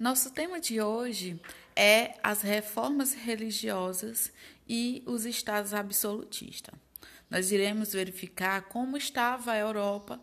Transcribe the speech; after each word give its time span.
Nosso 0.00 0.30
tema 0.30 0.58
de 0.58 0.80
hoje 0.80 1.38
é 1.76 2.14
as 2.22 2.40
reformas 2.40 3.12
religiosas 3.12 4.32
e 4.66 5.02
os 5.04 5.26
estados 5.26 5.74
absolutistas. 5.74 6.74
Nós 7.28 7.52
iremos 7.52 7.92
verificar 7.92 8.62
como 8.62 8.96
estava 8.96 9.52
a 9.52 9.58
Europa 9.58 10.18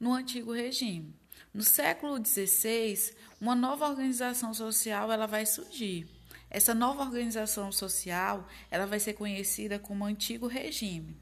no 0.00 0.12
antigo 0.12 0.52
regime. 0.52 1.14
No 1.54 1.62
século 1.62 2.16
XVI, 2.18 3.14
uma 3.40 3.54
nova 3.54 3.88
organização 3.88 4.52
social 4.52 5.12
ela 5.12 5.26
vai 5.26 5.46
surgir. 5.46 6.08
Essa 6.50 6.74
nova 6.74 7.04
organização 7.04 7.70
social 7.70 8.48
ela 8.68 8.84
vai 8.84 8.98
ser 8.98 9.12
conhecida 9.12 9.78
como 9.78 10.04
antigo 10.04 10.48
regime 10.48 11.16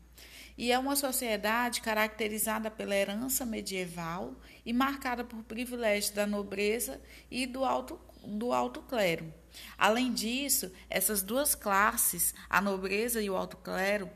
e 0.59 0.73
é 0.73 0.79
uma 0.79 0.97
sociedade 0.97 1.81
caracterizada 1.81 2.69
pela 2.69 2.95
herança 2.95 3.47
medieval 3.47 4.35
e 4.67 4.73
marcada 4.73 5.23
por 5.23 5.45
privilégios 5.45 6.11
da 6.11 6.27
nobreza 6.27 7.01
e 7.31 7.47
do 7.47 7.65
alto, 7.65 7.99
do 8.25 8.53
alto 8.53 8.83
clero. 8.83 9.33
Além 9.79 10.13
disso, 10.13 10.73
essas 10.91 11.23
duas 11.23 11.55
classes, 11.55 12.35
a 12.51 12.61
nobreza 12.61 13.23
e 13.23 13.31
o 13.31 13.37
alto 13.37 13.57
clero, 13.59 14.11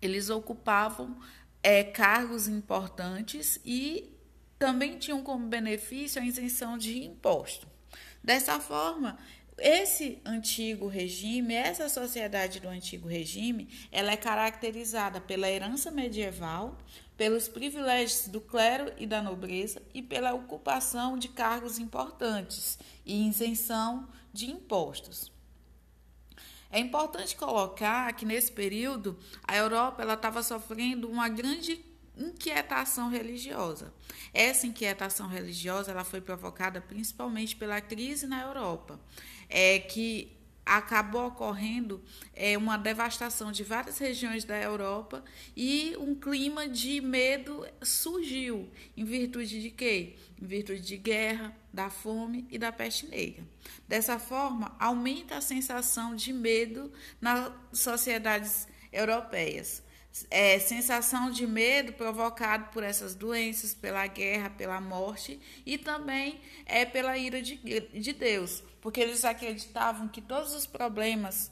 eles 0.00 0.30
ocupavam 0.30 1.18
é, 1.60 1.82
cargos 1.82 2.46
importantes 2.46 3.60
e 3.64 4.16
também 4.56 4.98
tinham 4.98 5.20
como 5.20 5.48
benefício 5.48 6.22
a 6.22 6.24
isenção 6.24 6.78
de 6.78 7.04
imposto. 7.04 7.66
Dessa 8.22 8.60
forma, 8.60 9.18
esse 9.60 10.20
antigo 10.24 10.88
regime, 10.88 11.54
essa 11.54 11.88
sociedade 11.88 12.60
do 12.60 12.68
antigo 12.68 13.06
regime, 13.06 13.68
ela 13.92 14.12
é 14.12 14.16
caracterizada 14.16 15.20
pela 15.20 15.48
herança 15.48 15.90
medieval, 15.90 16.78
pelos 17.16 17.46
privilégios 17.48 18.28
do 18.28 18.40
clero 18.40 18.92
e 18.96 19.06
da 19.06 19.22
nobreza 19.22 19.82
e 19.92 20.00
pela 20.00 20.32
ocupação 20.32 21.18
de 21.18 21.28
cargos 21.28 21.78
importantes 21.78 22.78
e 23.04 23.28
isenção 23.28 24.08
de 24.32 24.50
impostos. 24.50 25.30
É 26.70 26.78
importante 26.78 27.36
colocar 27.36 28.12
que 28.14 28.24
nesse 28.24 28.50
período 28.50 29.18
a 29.46 29.56
Europa 29.56 30.02
estava 30.04 30.42
sofrendo 30.42 31.10
uma 31.10 31.28
grande 31.28 31.84
inquietação 32.16 33.08
religiosa. 33.08 33.92
Essa 34.32 34.66
inquietação 34.66 35.26
religiosa 35.26 35.90
ela 35.90 36.04
foi 36.04 36.20
provocada 36.20 36.80
principalmente 36.80 37.56
pela 37.56 37.80
crise 37.80 38.26
na 38.26 38.42
Europa, 38.42 39.00
é, 39.50 39.80
que 39.80 40.32
acabou 40.64 41.26
ocorrendo 41.26 42.00
é, 42.32 42.56
uma 42.56 42.76
devastação 42.76 43.50
de 43.50 43.64
várias 43.64 43.98
regiões 43.98 44.44
da 44.44 44.56
Europa 44.56 45.24
e 45.56 45.96
um 45.98 46.14
clima 46.14 46.68
de 46.68 47.00
medo 47.00 47.66
surgiu. 47.82 48.70
Em 48.96 49.04
virtude 49.04 49.60
de 49.60 49.70
quê? 49.70 50.16
Em 50.40 50.46
virtude 50.46 50.80
de 50.80 50.96
guerra, 50.96 51.56
da 51.72 51.90
fome 51.90 52.46
e 52.50 52.58
da 52.58 52.70
peste 52.70 53.06
negra. 53.06 53.44
Dessa 53.88 54.18
forma, 54.18 54.74
aumenta 54.78 55.36
a 55.36 55.40
sensação 55.40 56.14
de 56.14 56.32
medo 56.32 56.92
nas 57.20 57.52
sociedades 57.72 58.68
europeias 58.92 59.82
é, 60.30 60.58
sensação 60.58 61.30
de 61.30 61.46
medo 61.46 61.92
provocado 61.92 62.70
por 62.72 62.82
essas 62.82 63.14
doenças, 63.14 63.74
pela 63.74 64.06
guerra, 64.06 64.50
pela 64.50 64.80
morte 64.80 65.40
e 65.64 65.78
também 65.78 66.40
é 66.66 66.84
pela 66.84 67.16
ira 67.16 67.40
de, 67.40 67.56
de 67.56 68.12
Deus, 68.12 68.62
porque 68.80 69.00
eles 69.00 69.24
acreditavam 69.24 70.08
que 70.08 70.20
todos 70.20 70.54
os 70.54 70.66
problemas 70.66 71.50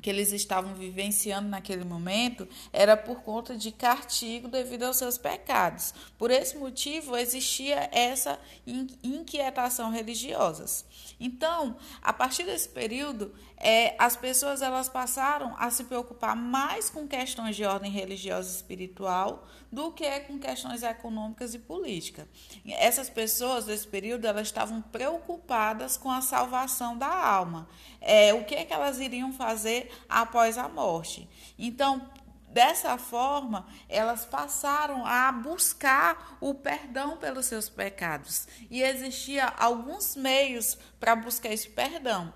que 0.00 0.10
eles 0.10 0.32
estavam 0.32 0.74
vivenciando 0.74 1.48
naquele 1.48 1.84
momento 1.84 2.48
era 2.72 2.96
por 2.96 3.22
conta 3.22 3.56
de 3.56 3.70
castigo 3.70 4.48
devido 4.48 4.84
aos 4.84 4.96
seus 4.96 5.18
pecados. 5.18 5.94
Por 6.18 6.30
esse 6.30 6.56
motivo 6.56 7.16
existia 7.16 7.88
essa 7.92 8.38
inquietação 8.66 9.90
religiosa. 9.90 10.84
Então, 11.20 11.76
a 12.00 12.12
partir 12.12 12.44
desse 12.44 12.68
período, 12.68 13.34
é, 13.56 13.94
as 13.98 14.16
pessoas 14.16 14.62
elas 14.62 14.88
passaram 14.88 15.54
a 15.58 15.70
se 15.70 15.84
preocupar 15.84 16.34
mais 16.34 16.90
com 16.90 17.06
questões 17.06 17.54
de 17.54 17.64
ordem 17.64 17.90
religiosa 17.90 18.50
e 18.50 18.56
espiritual 18.56 19.46
do 19.72 19.90
que 19.90 20.20
com 20.20 20.38
questões 20.38 20.82
econômicas 20.82 21.54
e 21.54 21.58
políticas. 21.58 22.26
Essas 22.66 23.08
pessoas 23.08 23.64
desse 23.64 23.88
período 23.88 24.26
elas 24.26 24.48
estavam 24.48 24.82
preocupadas 24.82 25.96
com 25.96 26.10
a 26.10 26.20
salvação 26.20 26.98
da 26.98 27.08
alma. 27.08 27.66
É, 27.98 28.34
o 28.34 28.44
que, 28.44 28.54
é 28.54 28.66
que 28.66 28.72
elas 28.74 29.00
iriam 29.00 29.32
fazer 29.32 29.90
após 30.06 30.58
a 30.58 30.68
morte? 30.68 31.26
Então, 31.58 32.06
Dessa 32.52 32.98
forma, 32.98 33.66
elas 33.88 34.26
passaram 34.26 35.06
a 35.06 35.32
buscar 35.32 36.36
o 36.38 36.52
perdão 36.52 37.16
pelos 37.16 37.46
seus 37.46 37.70
pecados. 37.70 38.46
E 38.70 38.82
existia 38.82 39.46
alguns 39.46 40.14
meios 40.16 40.76
para 41.00 41.16
buscar 41.16 41.50
esse 41.50 41.70
perdão, 41.70 42.30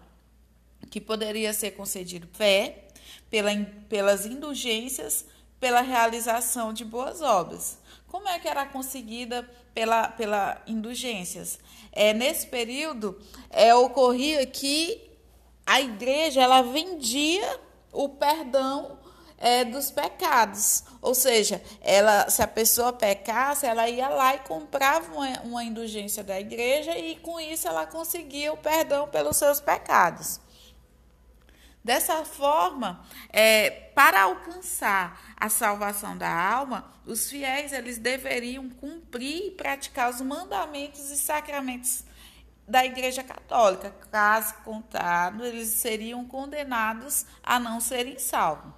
que 0.90 1.02
poderia 1.02 1.52
ser 1.52 1.72
concedido 1.72 2.26
fé, 2.32 2.86
pela, 3.28 3.50
pelas 3.90 4.24
indulgências, 4.24 5.26
pela 5.60 5.80
realização 5.80 6.72
de 6.72 6.84
boas 6.84 7.22
obras. 7.22 7.78
Como 8.08 8.28
é 8.28 8.38
que 8.38 8.48
era 8.48 8.66
conseguida 8.66 9.48
pela, 9.74 10.08
pela 10.08 10.60
indulgências? 10.66 11.58
É, 11.92 12.12
nesse 12.12 12.46
período, 12.46 13.18
é, 13.50 13.74
ocorria 13.74 14.44
que 14.46 15.02
a 15.64 15.80
igreja 15.80 16.42
ela 16.42 16.62
vendia 16.62 17.60
o 17.92 18.08
perdão 18.08 18.98
é, 19.38 19.64
dos 19.64 19.90
pecados. 19.90 20.84
Ou 21.02 21.14
seja, 21.14 21.62
ela, 21.80 22.28
se 22.30 22.42
a 22.42 22.46
pessoa 22.46 22.92
pecasse, 22.92 23.66
ela 23.66 23.88
ia 23.88 24.08
lá 24.08 24.34
e 24.34 24.38
comprava 24.40 25.12
uma, 25.12 25.40
uma 25.42 25.64
indulgência 25.64 26.22
da 26.22 26.38
igreja 26.38 26.96
e 26.96 27.16
com 27.16 27.40
isso 27.40 27.66
ela 27.66 27.86
conseguia 27.86 28.52
o 28.52 28.56
perdão 28.56 29.08
pelos 29.08 29.36
seus 29.36 29.60
pecados. 29.60 30.40
Dessa 31.86 32.24
forma, 32.24 33.00
é, 33.32 33.70
para 33.70 34.22
alcançar 34.22 35.36
a 35.36 35.48
salvação 35.48 36.18
da 36.18 36.28
alma, 36.28 36.92
os 37.06 37.30
fiéis 37.30 37.72
eles 37.72 37.96
deveriam 37.96 38.68
cumprir 38.68 39.46
e 39.46 39.50
praticar 39.52 40.10
os 40.10 40.20
mandamentos 40.20 41.12
e 41.12 41.16
sacramentos 41.16 42.02
da 42.66 42.84
Igreja 42.84 43.22
Católica. 43.22 43.94
Caso 44.10 44.54
contrário, 44.64 45.44
eles 45.44 45.68
seriam 45.68 46.24
condenados 46.24 47.24
a 47.40 47.60
não 47.60 47.80
serem 47.80 48.18
salvos. 48.18 48.72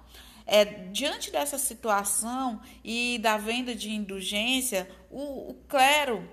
É, 0.45 0.63
diante 0.63 1.31
dessa 1.31 1.57
situação 1.57 2.61
e 2.83 3.17
da 3.17 3.37
venda 3.37 3.73
de 3.73 3.89
indulgência, 3.89 4.87
o, 5.09 5.49
o 5.49 5.53
clero 5.67 6.29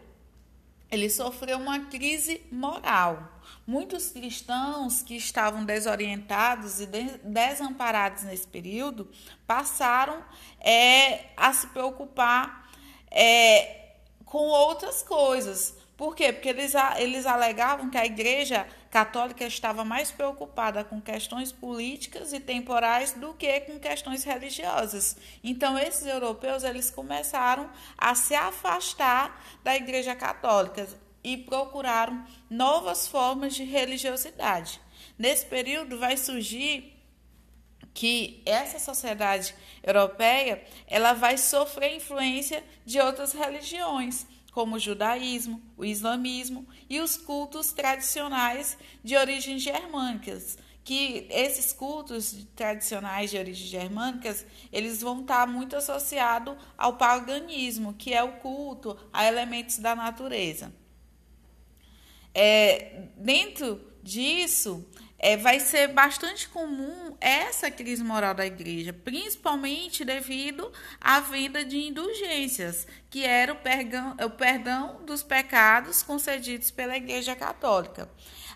ele 0.91 1.09
sofreu 1.09 1.57
uma 1.57 1.87
crise 1.87 2.43
moral. 2.53 3.36
Muitos 3.67 4.11
cristãos 4.11 5.03
que 5.03 5.17
estavam 5.17 5.65
desorientados 5.65 6.81
e 6.81 6.87
desamparados 7.25 8.23
nesse 8.23 8.47
período 8.47 9.11
passaram 9.47 10.23
é, 10.61 11.31
a 11.37 11.53
se 11.53 11.67
preocupar 11.69 12.71
é, 13.11 13.95
com 14.25 14.39
outras 14.39 15.03
coisas, 15.03 15.75
por 15.97 16.15
quê? 16.15 16.31
Porque 16.31 16.51
eles, 16.51 16.75
eles 16.99 17.25
alegavam 17.25 17.89
que 17.89 17.97
a 17.97 18.05
Igreja 18.05 18.67
Católica 18.91 19.45
estava 19.45 19.83
mais 19.83 20.11
preocupada 20.11 20.85
com 20.85 21.01
questões 21.01 21.51
políticas 21.51 22.35
e 22.35 22.41
temporais 22.41 23.15
do 23.15 23.33
que 23.33 23.61
com 23.61 23.79
questões 23.79 24.23
religiosas. 24.23 25.17
Então, 25.43 25.79
esses 25.79 26.07
europeus 26.07 26.65
eles 26.65 26.91
começaram 26.91 27.71
a 27.97 28.15
se 28.15 28.35
afastar 28.35 29.43
da 29.65 29.75
Igreja 29.75 30.15
Católica 30.15 30.87
e 31.27 31.37
procuraram 31.37 32.25
novas 32.49 33.09
formas 33.09 33.53
de 33.53 33.65
religiosidade. 33.65 34.81
Nesse 35.19 35.45
período 35.45 35.99
vai 35.99 36.17
surgir 36.17 36.97
que 37.93 38.43
essa 38.47 38.79
sociedade 38.79 39.53
europeia 39.83 40.63
ela 40.87 41.15
vai 41.15 41.37
sofrer 41.37 41.97
influência 41.97 42.63
de 42.85 43.01
outras 43.01 43.33
religiões 43.33 44.25
como 44.53 44.77
o 44.77 44.79
judaísmo, 44.79 45.61
o 45.77 45.85
islamismo 45.85 46.65
e 46.89 47.01
os 47.01 47.17
cultos 47.17 47.73
tradicionais 47.73 48.79
de 49.03 49.17
origens 49.17 49.63
germânicas, 49.63 50.57
que 50.85 51.27
esses 51.29 51.73
cultos 51.73 52.47
tradicionais 52.55 53.31
de 53.31 53.37
origem 53.37 53.67
germânicas, 53.67 54.47
eles 54.73 55.03
vão 55.03 55.23
estar 55.23 55.49
muito 55.49 55.75
associados 55.75 56.57
ao 56.79 56.97
paganismo, 56.97 57.95
que 57.95 58.15
é 58.15 58.23
o 58.23 58.37
culto 58.37 58.97
a 59.13 59.27
elementos 59.27 59.79
da 59.79 59.97
natureza. 59.97 60.73
É, 62.39 63.05
dentro 63.17 63.81
disso, 64.03 64.87
é, 65.19 65.39
vai 65.39 65.59
ser 65.59 65.89
bastante 65.89 66.47
comum 66.51 67.17
essa 67.19 67.71
crise 67.71 68.05
moral 68.05 68.35
da 68.35 68.45
igreja, 68.45 68.93
principalmente 68.93 70.05
devido 70.05 70.71
à 71.01 71.19
venda 71.21 71.65
de 71.65 71.79
indulgências, 71.79 72.87
que 73.09 73.25
era 73.25 73.55
o 73.55 73.57
o 74.27 74.31
perdão 74.31 75.03
dos 75.07 75.23
pecados 75.23 76.03
concedidos 76.03 76.71
pela 76.71 76.95
Igreja 76.99 77.35
Católica. 77.35 78.07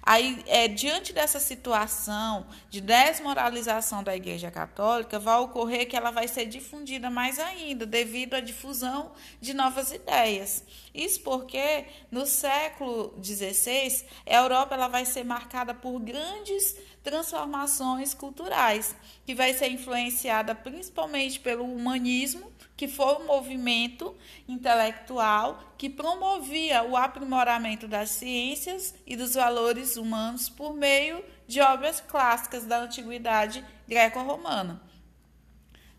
Aí, 0.02 0.42
é, 0.46 0.66
diante 0.66 1.12
dessa 1.12 1.38
situação 1.38 2.46
de 2.68 2.80
desmoralização 2.80 4.02
da 4.02 4.16
Igreja 4.16 4.50
Católica, 4.50 5.18
vai 5.18 5.38
ocorrer 5.38 5.88
que 5.88 5.96
ela 5.96 6.10
vai 6.10 6.26
ser 6.26 6.46
difundida 6.46 7.10
mais 7.10 7.38
ainda, 7.38 7.84
devido 7.84 8.34
à 8.34 8.40
difusão 8.40 9.12
de 9.40 9.52
novas 9.52 9.92
ideias. 9.92 10.64
Isso 10.94 11.20
porque 11.20 11.84
no 12.10 12.26
século 12.26 13.14
XVI, 13.22 14.04
a 14.26 14.34
Europa 14.34 14.74
ela 14.74 14.88
vai 14.88 15.04
ser 15.04 15.24
marcada 15.24 15.74
por 15.74 16.00
grandes 16.00 16.76
transformações 17.02 18.14
culturais, 18.14 18.94
que 19.24 19.34
vai 19.34 19.54
ser 19.54 19.68
influenciada 19.68 20.54
principalmente 20.54 21.40
pelo 21.40 21.64
humanismo 21.64 22.50
que 22.80 22.88
foi 22.88 23.16
um 23.16 23.26
movimento 23.26 24.16
intelectual 24.48 25.74
que 25.76 25.90
promovia 25.90 26.82
o 26.82 26.96
aprimoramento 26.96 27.86
das 27.86 28.08
ciências 28.08 28.94
e 29.06 29.14
dos 29.14 29.34
valores 29.34 29.98
humanos 29.98 30.48
por 30.48 30.72
meio 30.72 31.22
de 31.46 31.60
obras 31.60 32.00
clássicas 32.00 32.64
da 32.64 32.78
antiguidade 32.78 33.62
greco-romana. 33.86 34.80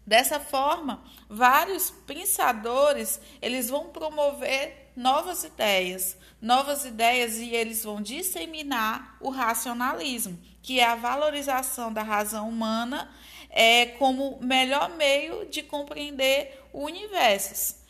Dessa 0.07 0.39
forma, 0.39 1.03
vários 1.29 1.91
pensadores, 1.91 3.21
eles 3.39 3.69
vão 3.69 3.89
promover 3.89 4.91
novas 4.95 5.43
ideias, 5.43 6.17
novas 6.41 6.83
ideias 6.83 7.37
e 7.37 7.51
eles 7.53 7.83
vão 7.83 8.01
disseminar 8.01 9.17
o 9.19 9.29
racionalismo, 9.29 10.35
que 10.63 10.79
é 10.79 10.85
a 10.85 10.95
valorização 10.95 11.93
da 11.93 12.01
razão 12.01 12.49
humana 12.49 13.07
é, 13.51 13.85
como 13.85 14.39
melhor 14.41 14.89
meio 14.95 15.45
de 15.45 15.61
compreender 15.61 16.63
o 16.71 16.85
universo. 16.85 17.81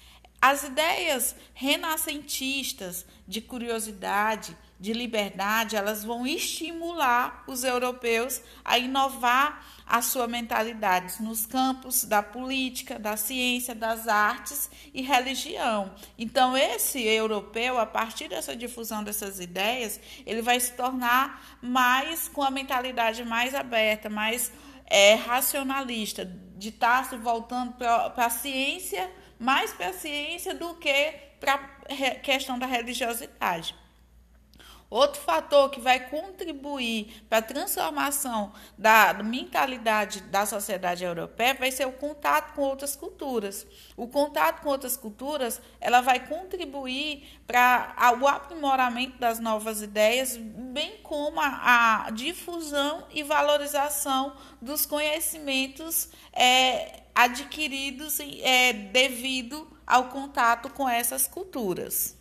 As 0.42 0.64
ideias 0.64 1.36
renascentistas 1.54 3.06
de 3.28 3.40
curiosidade, 3.42 4.58
de 4.80 4.92
liberdade, 4.92 5.76
elas 5.76 6.04
vão 6.04 6.26
estimular 6.26 7.44
os 7.48 7.64
europeus 7.64 8.42
a 8.66 8.80
inovar 8.80 9.64
a 9.86 10.02
sua 10.02 10.28
mentalidade 10.28 11.22
nos 11.22 11.46
campos 11.46 12.06
da 12.06 12.24
política, 12.24 12.98
da 12.98 13.16
ciência, 13.16 13.76
das 13.76 14.08
artes 14.08 14.72
e 14.92 15.04
religião. 15.04 15.94
Então, 16.18 16.58
esse 16.58 17.00
europeu, 17.00 17.78
a 17.78 17.86
partir 17.86 18.28
dessa 18.28 18.56
difusão 18.56 19.04
dessas 19.04 19.40
ideias, 19.40 20.00
ele 20.26 20.42
vai 20.42 20.60
se 20.60 20.72
tornar 20.72 21.60
mais 21.62 22.28
com 22.28 22.42
a 22.42 22.50
mentalidade 22.50 23.24
mais 23.24 23.54
aberta, 23.54 24.10
mais 24.10 24.52
é, 24.92 25.16
racionalista, 25.16 26.26
de 26.26 26.68
estar 26.68 27.06
se 27.06 27.16
voltando 27.16 27.74
para 27.74 28.14
a 28.26 28.30
ciência, 28.30 29.10
mais 29.40 29.74
para 29.74 29.88
a 29.88 29.94
ciência 29.94 30.54
do 30.54 30.76
que 30.76 31.14
para 31.40 31.54
a 31.56 32.16
questão 32.20 32.60
da 32.60 32.66
religiosidade. 32.66 33.74
Outro 34.92 35.22
fator 35.22 35.70
que 35.70 35.80
vai 35.80 36.10
contribuir 36.10 37.24
para 37.30 37.38
a 37.38 37.42
transformação 37.42 38.52
da 38.78 39.14
mentalidade 39.24 40.20
da 40.24 40.46
sociedade 40.46 41.02
europeia 41.02 41.54
vai 41.54 41.72
ser 41.72 41.88
o 41.88 41.94
contato 41.94 42.54
com 42.54 42.64
outras 42.64 42.94
culturas. 42.94 43.66
O 43.96 44.06
contato 44.10 44.62
com 44.62 44.68
outras 44.68 44.98
culturas, 44.98 45.62
ela 45.80 46.02
vai 46.02 46.28
contribuir 46.28 47.40
para 47.48 47.96
o 48.20 48.28
aprimoramento 48.28 49.18
das 49.18 49.40
novas 49.40 49.82
ideias, 49.82 50.36
bem 50.36 50.98
como 51.04 51.40
a, 51.40 52.08
a 52.08 52.10
difusão 52.10 53.08
e 53.12 53.24
valorização 53.24 54.36
dos 54.62 54.86
conhecimentos 54.86 56.10
é, 56.34 57.04
adquiridos 57.16 58.20
é, 58.20 58.74
devido 58.74 59.66
ao 59.88 60.10
contato 60.10 60.70
com 60.70 60.90
essas 60.90 61.28
culturas. 61.28 62.20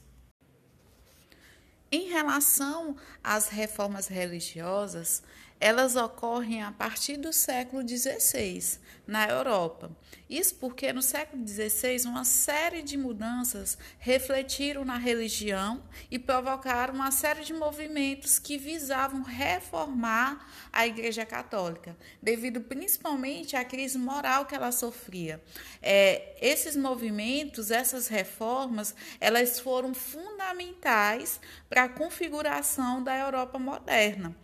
Em 1.92 2.08
relação 2.08 2.94
às 3.22 3.48
reformas 3.48 4.06
religiosas, 4.06 5.22
elas 5.60 5.94
ocorrem 5.94 6.62
a 6.62 6.72
partir 6.72 7.18
do 7.18 7.34
século 7.34 7.86
XVI 7.86 8.80
na 9.06 9.28
Europa. 9.28 9.90
Isso 10.28 10.54
porque 10.54 10.92
no 10.92 11.02
século 11.02 11.46
XVI 11.46 12.06
uma 12.06 12.24
série 12.24 12.80
de 12.82 12.96
mudanças 12.96 13.76
refletiram 13.98 14.84
na 14.84 14.96
religião 14.96 15.82
e 16.10 16.18
provocaram 16.18 16.94
uma 16.94 17.10
série 17.10 17.44
de 17.44 17.52
movimentos 17.52 18.38
que 18.38 18.56
visavam 18.56 19.22
reformar 19.22 20.48
a 20.72 20.86
Igreja 20.86 21.26
Católica, 21.26 21.96
devido 22.22 22.60
principalmente 22.60 23.54
à 23.54 23.64
crise 23.64 23.98
moral 23.98 24.46
que 24.46 24.54
ela 24.54 24.72
sofria. 24.72 25.42
É, 25.82 26.36
esses 26.40 26.74
movimentos, 26.74 27.70
essas 27.70 28.06
reformas, 28.06 28.94
elas 29.20 29.60
foram 29.60 29.92
fundamentais 29.92 31.40
para 31.68 31.84
a 31.84 31.88
configuração 31.88 33.02
da 33.02 33.18
Europa 33.18 33.58
moderna. 33.58 34.34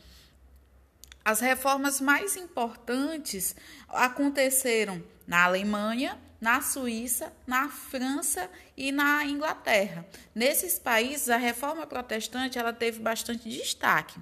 As 1.27 1.41
reformas 1.41 2.01
mais 2.01 2.37
importantes 2.37 3.57
aconteceram 3.89 5.03
na 5.27 5.43
Alemanha, 5.43 6.17
na 6.41 6.61
Suíça, 6.61 7.33
na 7.45 7.69
França 7.69 8.49
e 8.77 8.93
na 8.93 9.25
Inglaterra. 9.25 10.07
Nesses 10.33 10.79
países, 10.79 11.29
a 11.29 11.37
reforma 11.37 11.85
protestante 11.85 12.61
ela 12.61 12.73
teve 12.73 13.01
bastante 13.01 13.49
destaque. 13.49 14.21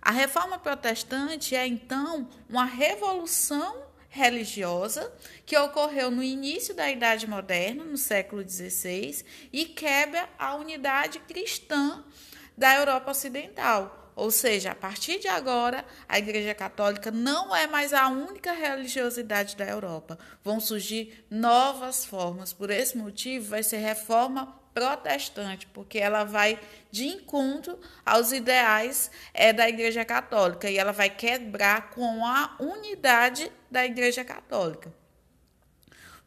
A 0.00 0.12
reforma 0.12 0.56
protestante 0.56 1.56
é 1.56 1.66
então 1.66 2.30
uma 2.48 2.64
revolução 2.64 3.88
religiosa 4.08 5.12
que 5.44 5.58
ocorreu 5.58 6.08
no 6.08 6.22
início 6.22 6.72
da 6.72 6.88
Idade 6.88 7.26
Moderna, 7.26 7.82
no 7.82 7.98
século 7.98 8.48
XVI, 8.48 9.24
e 9.52 9.64
quebra 9.64 10.28
a 10.38 10.54
unidade 10.54 11.18
cristã 11.18 12.04
da 12.56 12.76
Europa 12.76 13.10
Ocidental 13.10 14.03
ou 14.16 14.30
seja, 14.30 14.72
a 14.72 14.74
partir 14.74 15.18
de 15.18 15.28
agora, 15.28 15.84
a 16.08 16.18
Igreja 16.18 16.54
Católica 16.54 17.10
não 17.10 17.54
é 17.54 17.66
mais 17.66 17.92
a 17.92 18.08
única 18.08 18.52
religiosidade 18.52 19.56
da 19.56 19.64
Europa. 19.64 20.18
Vão 20.42 20.60
surgir 20.60 21.24
novas 21.30 22.04
formas. 22.04 22.52
Por 22.52 22.70
esse 22.70 22.96
motivo, 22.96 23.50
vai 23.50 23.62
ser 23.62 23.78
reforma 23.78 24.60
protestante, 24.72 25.66
porque 25.68 25.98
ela 25.98 26.24
vai 26.24 26.58
de 26.90 27.06
encontro 27.06 27.78
aos 28.04 28.32
ideais 28.32 29.10
é, 29.32 29.52
da 29.52 29.68
Igreja 29.68 30.04
Católica 30.04 30.68
e 30.68 30.76
ela 30.76 30.92
vai 30.92 31.08
quebrar 31.08 31.90
com 31.90 32.26
a 32.26 32.56
unidade 32.58 33.50
da 33.70 33.84
Igreja 33.84 34.24
Católica. 34.24 34.92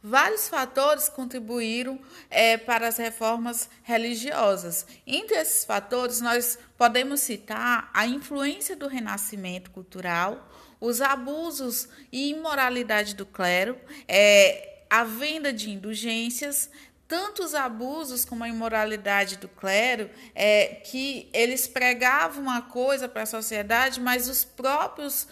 Vários 0.01 0.47
fatores 0.47 1.09
contribuíram 1.09 1.99
é, 2.29 2.55
para 2.55 2.87
as 2.87 2.97
reformas 2.97 3.69
religiosas. 3.83 4.85
Entre 5.05 5.35
esses 5.35 5.65
fatores, 5.65 6.21
nós 6.21 6.57
podemos 6.77 7.19
citar 7.19 7.89
a 7.93 8.05
influência 8.05 8.75
do 8.75 8.87
renascimento 8.87 9.71
cultural, 9.71 10.47
os 10.79 11.01
abusos 11.01 11.89
e 12.11 12.29
imoralidade 12.29 13.15
do 13.15 13.25
clero, 13.25 13.75
é, 14.07 14.83
a 14.87 15.03
venda 15.03 15.51
de 15.51 15.71
indulgências, 15.71 16.69
tanto 17.07 17.43
os 17.43 17.55
abusos 17.55 18.23
como 18.23 18.43
a 18.43 18.49
imoralidade 18.49 19.37
do 19.37 19.47
clero, 19.47 20.09
é, 20.35 20.81
que 20.85 21.27
eles 21.33 21.67
pregavam 21.67 22.43
uma 22.43 22.61
coisa 22.61 23.09
para 23.09 23.23
a 23.23 23.25
sociedade, 23.25 23.99
mas 23.99 24.29
os 24.29 24.45
próprios 24.45 25.27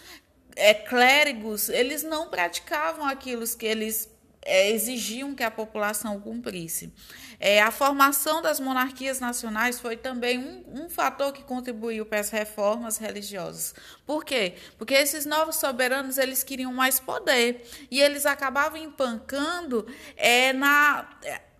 é, 0.56 0.72
clérigos 0.74 1.68
eles 1.68 2.02
não 2.02 2.28
praticavam 2.28 3.04
aquilo 3.04 3.46
que 3.46 3.66
eles 3.66 4.08
é, 4.46 4.70
exigiam 4.70 5.34
que 5.34 5.42
a 5.42 5.50
população 5.50 6.20
cumprisse. 6.20 6.92
É, 7.38 7.60
a 7.60 7.70
formação 7.70 8.40
das 8.40 8.58
monarquias 8.58 9.20
nacionais 9.20 9.78
foi 9.78 9.96
também 9.96 10.38
um, 10.38 10.84
um, 10.84 10.88
fator 10.88 11.32
que 11.32 11.42
contribuiu 11.42 12.06
para 12.06 12.20
as 12.20 12.30
reformas 12.30 12.96
religiosas. 12.96 13.74
Por 14.06 14.24
quê? 14.24 14.54
Porque 14.78 14.94
esses 14.94 15.26
novos 15.26 15.56
soberanos 15.56 16.16
eles 16.16 16.42
queriam 16.42 16.72
mais 16.72 16.98
poder 16.98 17.68
e 17.90 18.00
eles 18.00 18.24
acabavam 18.24 18.78
empancando 18.78 19.86
é, 20.16 20.52
na 20.52 21.06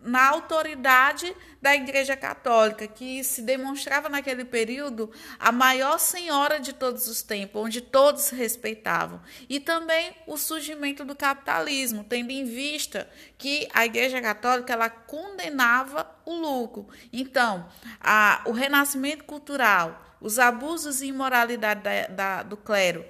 na 0.07 0.29
autoridade 0.29 1.37
da 1.61 1.75
Igreja 1.75 2.17
Católica, 2.17 2.87
que 2.87 3.25
se 3.25 3.43
demonstrava 3.43 4.09
naquele 4.09 4.45
período 4.45 5.11
a 5.39 5.51
maior 5.51 5.99
senhora 5.99 6.61
de 6.61 6.73
todos 6.73 7.09
os 7.09 7.23
tempos, 7.23 7.61
onde 7.61 7.81
todos 7.81 8.31
respeitavam. 8.31 9.21
E 9.49 9.59
também 9.59 10.15
o 10.27 10.37
surgimento 10.37 11.05
do 11.05 11.17
capitalismo, 11.17 12.05
tendo 12.05 12.31
em 12.31 12.45
vista 12.45 13.11
que 13.37 13.69
a 13.75 13.85
Igreja 13.85 14.23
Católica 14.23 14.73
ela 14.73 14.89
condenava 14.89 16.09
o 16.25 16.35
lucro. 16.35 16.87
Então, 17.13 17.69
a, 18.01 18.43
o 18.47 18.53
renascimento 18.53 19.25
cultural, 19.25 20.17
os 20.21 20.39
abusos 20.39 21.03
e 21.03 21.07
imoralidade 21.07 21.83
da, 21.83 22.07
da, 22.07 22.43
do 22.45 22.57
clero, 22.57 23.05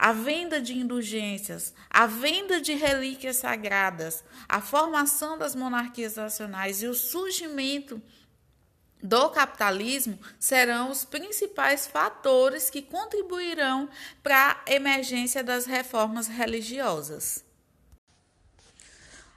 a 0.00 0.12
venda 0.12 0.62
de 0.62 0.78
indulgências, 0.78 1.74
a 1.90 2.06
venda 2.06 2.58
de 2.58 2.72
relíquias 2.72 3.36
sagradas, 3.36 4.24
a 4.48 4.58
formação 4.58 5.36
das 5.36 5.54
monarquias 5.54 6.16
nacionais 6.16 6.82
e 6.82 6.86
o 6.86 6.94
surgimento 6.94 8.00
do 9.02 9.28
capitalismo 9.28 10.18
serão 10.38 10.90
os 10.90 11.04
principais 11.04 11.86
fatores 11.86 12.70
que 12.70 12.80
contribuirão 12.80 13.90
para 14.22 14.62
a 14.66 14.72
emergência 14.72 15.44
das 15.44 15.66
reformas 15.66 16.28
religiosas. 16.28 17.44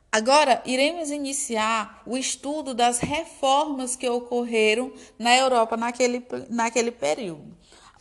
Agora, 0.10 0.64
iremos 0.66 1.12
iniciar 1.12 2.04
o 2.06 2.18
estudo 2.18 2.74
das 2.74 3.00
reformas 3.00 3.98
que 3.98 4.08
ocorreram 4.08 4.94
na 5.20 5.36
Europa 5.36 5.76
naquele, 5.76 6.26
naquele 6.50 6.92
período. 6.92 7.54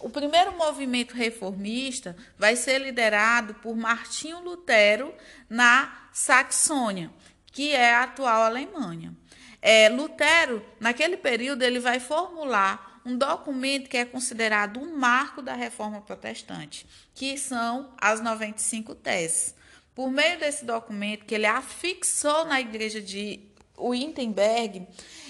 O 0.02 0.10
primeiro 0.10 0.50
movimento 0.58 1.14
reformista 1.14 2.16
vai 2.36 2.56
ser 2.56 2.80
liderado 2.80 3.54
por 3.54 3.76
Martinho 3.76 4.40
Lutero 4.40 5.14
na 5.48 6.08
Saxônia, 6.12 7.08
que 7.46 7.72
é 7.72 7.94
a 7.94 8.02
atual 8.02 8.42
Alemanha. 8.42 9.16
É, 9.62 9.88
Lutero, 9.88 10.60
naquele 10.80 11.16
período, 11.16 11.62
ele 11.62 11.78
vai 11.78 12.00
formular 12.00 13.00
um 13.06 13.16
documento 13.16 13.88
que 13.88 13.96
é 13.96 14.04
considerado 14.04 14.80
um 14.80 14.96
marco 14.96 15.40
da 15.40 15.54
reforma 15.54 16.00
protestante, 16.00 16.84
que 17.14 17.38
são 17.38 17.94
as 17.96 18.20
95 18.20 18.96
teses. 18.96 19.54
Por 19.94 20.10
meio 20.10 20.36
desse 20.40 20.64
documento 20.64 21.24
que 21.24 21.34
ele 21.36 21.46
afixou 21.46 22.44
na 22.44 22.60
igreja 22.60 23.00
de 23.00 23.38
Wittenberg, 23.78 24.84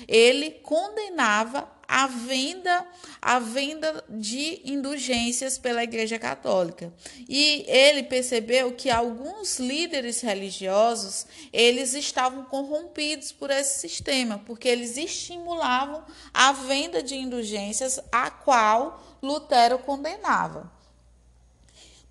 ele 0.09 0.51
condenava 0.63 1.71
a 1.95 2.07
venda, 2.07 2.87
a 3.21 3.39
venda 3.39 4.03
de 4.09 4.63
indulgências 4.65 5.59
pela 5.59 5.85
Igreja 5.85 6.19
Católica. 6.19 6.91
E 7.29 7.67
ele 7.69 8.05
percebeu 8.05 8.73
que 8.73 8.89
alguns 8.89 9.59
líderes 9.59 10.23
religiosos, 10.23 11.27
eles 11.53 11.93
estavam 11.93 12.45
corrompidos 12.45 13.31
por 13.31 13.51
esse 13.51 13.81
sistema, 13.81 14.43
porque 14.47 14.69
eles 14.69 14.97
estimulavam 14.97 16.03
a 16.33 16.53
venda 16.53 17.03
de 17.03 17.15
indulgências 17.15 18.01
a 18.11 18.31
qual 18.31 19.19
Lutero 19.23 19.79
condenava. 19.79 20.73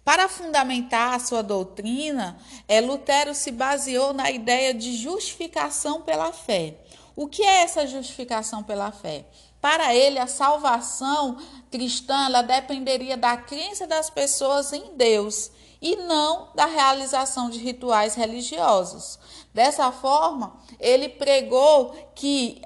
Para 0.04 0.30
fundamentar 0.30 1.16
a 1.16 1.20
sua 1.20 1.42
doutrina, 1.42 2.38
é, 2.68 2.80
Lutero 2.80 3.34
se 3.34 3.50
baseou 3.50 4.14
na 4.14 4.30
ideia 4.30 4.76
de 4.76 4.96
justificação 4.96 6.02
pela 6.04 6.32
fé. 6.32 6.76
O 7.16 7.28
que 7.28 7.44
é 7.44 7.64
essa 7.64 7.86
justificação 7.86 8.64
pela 8.64 8.92
fé? 8.92 9.26
Para 9.60 9.94
ele, 9.94 10.18
a 10.18 10.28
salvação 10.28 11.38
cristã 11.70 12.26
ela 12.26 12.42
dependeria 12.42 13.16
da 13.16 13.38
crença 13.38 13.86
das 13.86 14.10
pessoas 14.10 14.74
em 14.74 14.96
Deus 14.96 15.52
e 15.82 15.96
não 15.96 16.50
da 16.56 16.66
realização 16.66 17.50
de 17.50 17.60
rituais 17.60 18.16
religiosos. 18.16 19.20
Dessa 19.54 19.92
forma, 19.92 20.56
ele 20.80 21.10
pregou 21.10 21.94
que 22.16 22.62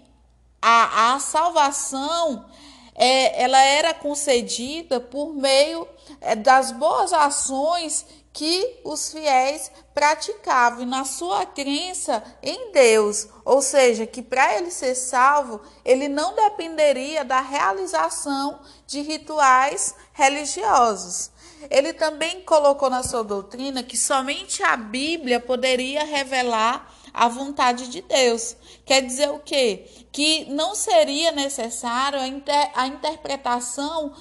a, 0.62 1.16
a 1.16 1.20
salvação 1.20 2.46
é, 2.94 3.44
ela 3.44 3.60
era 3.60 3.94
concedida 3.94 5.00
por 5.00 5.34
meio 5.34 5.88
é, 6.22 6.36
das 6.36 6.72
boas 6.72 7.12
ações 7.12 8.06
que 8.36 8.82
os 8.84 9.14
fiéis 9.14 9.72
praticavam 9.94 10.86
na 10.86 11.06
sua 11.06 11.46
crença 11.46 12.22
em 12.44 12.70
Deus, 12.74 13.30
ou 13.46 13.62
seja, 13.62 14.06
que 14.06 14.22
para 14.22 14.58
ele 14.58 14.70
ser 14.70 14.94
salvo, 14.94 15.62
ele 15.86 16.10
não 16.10 16.36
dependeria 16.36 17.24
da 17.24 17.40
realização 17.40 18.60
de 18.86 19.00
rituais 19.00 19.96
religiosos. 20.12 21.32
Ele 21.70 21.94
também 21.94 22.42
colocou 22.42 22.90
na 22.90 23.04
sua 23.04 23.24
doutrina 23.24 23.82
que 23.82 23.98
somente 23.98 24.62
a 24.62 24.76
Bíblia 24.76 25.40
poderia 25.40 26.04
revelar 26.04 26.94
a 27.16 27.30
vontade 27.30 27.88
de 27.88 28.02
Deus. 28.02 28.58
Quer 28.86 29.02
dizer 29.02 29.30
o 29.30 29.40
quê? 29.40 29.90
Que 30.12 30.46
não 30.52 30.76
seria 30.76 31.32
necessário 31.32 32.20
a, 32.20 32.28
inter, 32.28 32.72
a 32.76 32.86
interpretação 32.88 34.14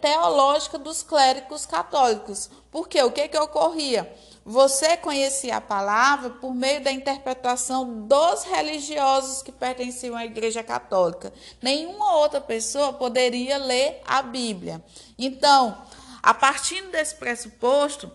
teológica 0.00 0.78
dos 0.78 1.02
clérigos 1.02 1.66
católicos. 1.66 2.50
Porque 2.70 3.02
o 3.02 3.10
que, 3.10 3.28
que 3.28 3.38
ocorria? 3.38 4.12
Você 4.44 4.96
conhecia 4.96 5.56
a 5.56 5.60
palavra 5.60 6.30
por 6.30 6.54
meio 6.54 6.82
da 6.82 6.90
interpretação 6.90 8.06
dos 8.06 8.44
religiosos 8.44 9.42
que 9.42 9.52
pertenciam 9.52 10.16
à 10.16 10.24
Igreja 10.24 10.62
Católica. 10.62 11.32
Nenhuma 11.60 12.16
outra 12.16 12.40
pessoa 12.40 12.94
poderia 12.94 13.58
ler 13.58 14.00
a 14.06 14.22
Bíblia. 14.22 14.82
Então, 15.18 15.82
a 16.22 16.32
partir 16.32 16.80
desse 16.86 17.14
pressuposto, 17.16 18.10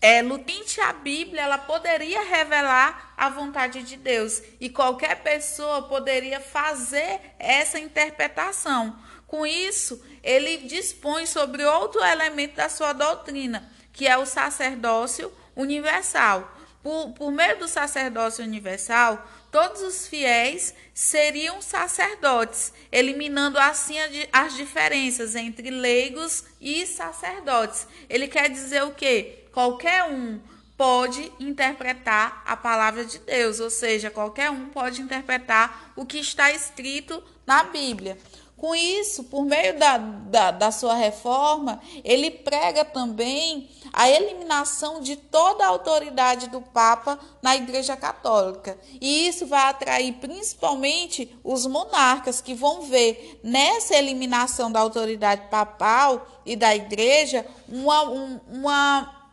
é, 0.00 0.20
Lutinte 0.20 0.80
a 0.82 0.92
Bíblia, 0.92 1.42
ela 1.42 1.58
poderia 1.58 2.22
revelar 2.22 3.14
a 3.16 3.30
vontade 3.30 3.82
de 3.82 3.96
Deus 3.96 4.42
e 4.60 4.68
qualquer 4.68 5.22
pessoa 5.22 5.88
poderia 5.88 6.40
fazer 6.40 7.20
essa 7.38 7.78
interpretação. 7.78 8.94
Com 9.34 9.44
isso, 9.44 10.00
ele 10.22 10.58
dispõe 10.58 11.26
sobre 11.26 11.64
outro 11.64 12.00
elemento 12.04 12.54
da 12.54 12.68
sua 12.68 12.92
doutrina, 12.92 13.68
que 13.92 14.06
é 14.06 14.16
o 14.16 14.24
sacerdócio 14.24 15.32
universal. 15.56 16.56
Por, 16.84 17.10
por 17.14 17.32
meio 17.32 17.58
do 17.58 17.66
sacerdócio 17.66 18.44
universal, 18.44 19.28
todos 19.50 19.82
os 19.82 20.06
fiéis 20.06 20.72
seriam 20.94 21.60
sacerdotes, 21.60 22.72
eliminando 22.92 23.58
assim 23.58 23.96
as 24.32 24.54
diferenças 24.54 25.34
entre 25.34 25.68
leigos 25.68 26.44
e 26.60 26.86
sacerdotes. 26.86 27.88
Ele 28.08 28.28
quer 28.28 28.48
dizer 28.48 28.84
o 28.84 28.94
quê? 28.94 29.46
qualquer 29.50 30.04
um 30.04 30.38
pode 30.76 31.32
interpretar 31.40 32.40
a 32.46 32.56
palavra 32.56 33.04
de 33.04 33.18
Deus, 33.18 33.58
ou 33.58 33.70
seja, 33.70 34.10
qualquer 34.10 34.50
um 34.50 34.66
pode 34.66 35.02
interpretar 35.02 35.92
o 35.96 36.06
que 36.06 36.18
está 36.18 36.52
escrito 36.52 37.20
na 37.44 37.64
Bíblia. 37.64 38.16
Com 38.64 38.74
isso, 38.74 39.24
por 39.24 39.44
meio 39.44 39.78
da, 39.78 39.98
da, 39.98 40.50
da, 40.50 40.72
sua 40.72 40.94
reforma, 40.94 41.82
ele 42.02 42.30
prega 42.30 42.82
também 42.82 43.68
a 43.92 44.08
eliminação 44.08 45.02
de 45.02 45.16
toda 45.16 45.62
a 45.62 45.68
autoridade 45.68 46.48
do 46.48 46.62
Papa 46.62 47.20
na 47.42 47.54
Igreja 47.54 47.94
Católica. 47.94 48.78
E 48.98 49.28
isso 49.28 49.46
vai 49.46 49.68
atrair 49.68 50.14
principalmente 50.14 51.38
os 51.44 51.66
monarcas, 51.66 52.40
que 52.40 52.54
vão 52.54 52.80
ver 52.80 53.38
nessa 53.44 53.96
eliminação 53.96 54.72
da 54.72 54.80
autoridade 54.80 55.42
papal 55.50 56.26
e 56.46 56.56
da 56.56 56.74
Igreja 56.74 57.44
uma, 57.68 58.02
uma 58.48 59.24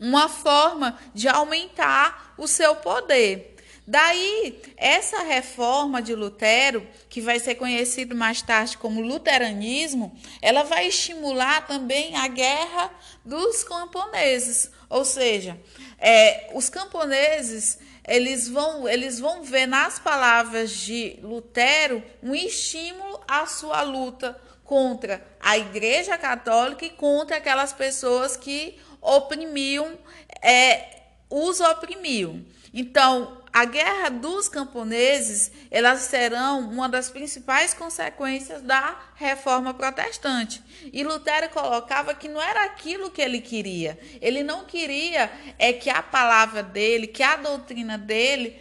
uma 0.00 0.30
forma 0.30 0.98
de 1.14 1.28
aumentar 1.28 2.34
o 2.38 2.48
seu 2.48 2.74
poder. 2.76 3.49
Daí, 3.90 4.62
essa 4.76 5.24
reforma 5.24 6.00
de 6.00 6.14
Lutero, 6.14 6.86
que 7.08 7.20
vai 7.20 7.40
ser 7.40 7.56
conhecido 7.56 8.14
mais 8.14 8.40
tarde 8.40 8.78
como 8.78 9.00
luteranismo, 9.00 10.16
ela 10.40 10.62
vai 10.62 10.86
estimular 10.86 11.66
também 11.66 12.14
a 12.14 12.28
guerra 12.28 12.88
dos 13.24 13.64
camponeses. 13.64 14.70
Ou 14.88 15.04
seja, 15.04 15.58
é, 15.98 16.52
os 16.54 16.68
camponeses 16.68 17.80
eles 18.06 18.48
vão, 18.48 18.88
eles 18.88 19.18
vão 19.18 19.42
ver 19.42 19.66
nas 19.66 19.98
palavras 19.98 20.70
de 20.70 21.18
Lutero 21.20 22.00
um 22.22 22.32
estímulo 22.32 23.20
à 23.26 23.44
sua 23.46 23.82
luta 23.82 24.40
contra 24.62 25.20
a 25.40 25.58
Igreja 25.58 26.16
Católica 26.16 26.84
e 26.84 26.90
contra 26.90 27.38
aquelas 27.38 27.72
pessoas 27.72 28.36
que 28.36 28.78
oprimiam, 29.00 29.98
é, 30.40 31.00
os 31.28 31.58
oprimiam. 31.58 32.44
Então, 32.72 33.39
a 33.52 33.64
guerra 33.64 34.10
dos 34.10 34.48
camponeses, 34.48 35.50
elas 35.70 36.02
serão 36.02 36.60
uma 36.60 36.88
das 36.88 37.10
principais 37.10 37.74
consequências 37.74 38.62
da 38.62 38.96
reforma 39.16 39.74
protestante. 39.74 40.62
E 40.92 41.02
Lutero 41.02 41.48
colocava 41.50 42.14
que 42.14 42.28
não 42.28 42.40
era 42.40 42.64
aquilo 42.64 43.10
que 43.10 43.20
ele 43.20 43.40
queria. 43.40 43.98
Ele 44.20 44.44
não 44.44 44.64
queria 44.64 45.30
é 45.58 45.72
que 45.72 45.90
a 45.90 46.00
palavra 46.00 46.62
dele, 46.62 47.08
que 47.08 47.24
a 47.24 47.36
doutrina 47.36 47.98
dele 47.98 48.56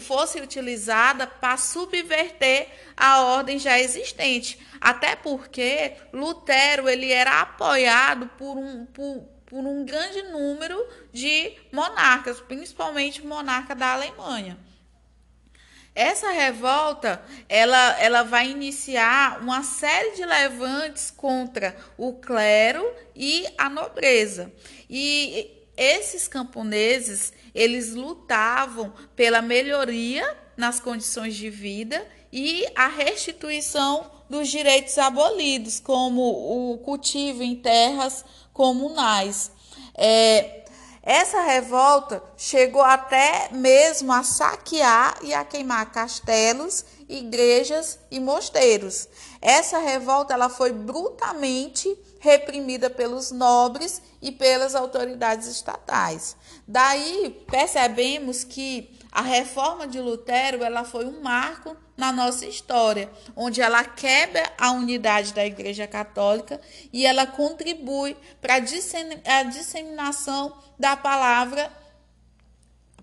fosse 0.00 0.40
utilizada 0.40 1.26
para 1.26 1.56
subverter 1.56 2.68
a 2.96 3.22
ordem 3.22 3.58
já 3.58 3.80
existente. 3.80 4.58
Até 4.80 5.16
porque 5.16 5.94
Lutero 6.12 6.88
ele 6.88 7.12
era 7.12 7.40
apoiado 7.40 8.28
por 8.38 8.56
um 8.56 8.86
por, 8.86 9.28
por 9.48 9.64
um 9.64 9.84
grande 9.84 10.22
número 10.24 10.78
de 11.12 11.52
monarcas, 11.72 12.38
principalmente 12.38 13.26
monarca 13.26 13.74
da 13.74 13.94
Alemanha. 13.94 14.58
Essa 15.94 16.30
revolta, 16.30 17.20
ela, 17.48 17.98
ela 18.00 18.22
vai 18.22 18.50
iniciar 18.50 19.40
uma 19.40 19.62
série 19.64 20.14
de 20.14 20.24
levantes 20.24 21.10
contra 21.10 21.74
o 21.96 22.12
clero 22.12 22.88
e 23.16 23.46
a 23.56 23.68
nobreza. 23.68 24.52
E 24.88 25.50
esses 25.76 26.28
camponeses, 26.28 27.32
eles 27.54 27.94
lutavam 27.94 28.92
pela 29.16 29.42
melhoria 29.42 30.36
nas 30.56 30.78
condições 30.78 31.34
de 31.34 31.48
vida 31.48 32.06
e 32.32 32.64
a 32.76 32.86
restituição 32.86 34.10
dos 34.28 34.48
direitos 34.48 34.98
abolidos, 34.98 35.80
como 35.80 36.20
o 36.72 36.78
cultivo 36.78 37.42
em 37.42 37.56
terras 37.56 38.24
comunais. 38.58 39.52
É, 39.94 40.64
Essa 41.00 41.40
revolta 41.42 42.20
chegou 42.36 42.82
até 42.82 43.48
mesmo 43.52 44.12
a 44.12 44.22
saquear 44.24 45.16
e 45.22 45.32
a 45.32 45.44
queimar 45.44 45.90
castelos, 45.92 46.84
igrejas 47.08 47.98
e 48.10 48.18
mosteiros. 48.20 49.08
Essa 49.40 49.78
revolta 49.78 50.34
ela 50.34 50.48
foi 50.48 50.72
brutalmente 50.72 51.96
reprimida 52.18 52.90
pelos 52.90 53.30
nobres 53.30 54.02
e 54.20 54.32
pelas 54.32 54.74
autoridades 54.74 55.46
estatais. 55.46 56.36
Daí 56.66 57.42
percebemos 57.48 58.42
que 58.42 58.97
a 59.10 59.22
reforma 59.22 59.86
de 59.86 60.00
Lutero 60.00 60.62
ela 60.62 60.84
foi 60.84 61.06
um 61.06 61.20
marco 61.22 61.76
na 61.96 62.12
nossa 62.12 62.46
história, 62.46 63.10
onde 63.34 63.60
ela 63.60 63.82
quebra 63.82 64.52
a 64.58 64.70
unidade 64.70 65.32
da 65.32 65.44
Igreja 65.44 65.86
Católica 65.86 66.60
e 66.92 67.04
ela 67.06 67.26
contribui 67.26 68.16
para 68.40 68.54
a 68.54 69.42
disseminação 69.42 70.56
da 70.78 70.96
palavra 70.96 71.72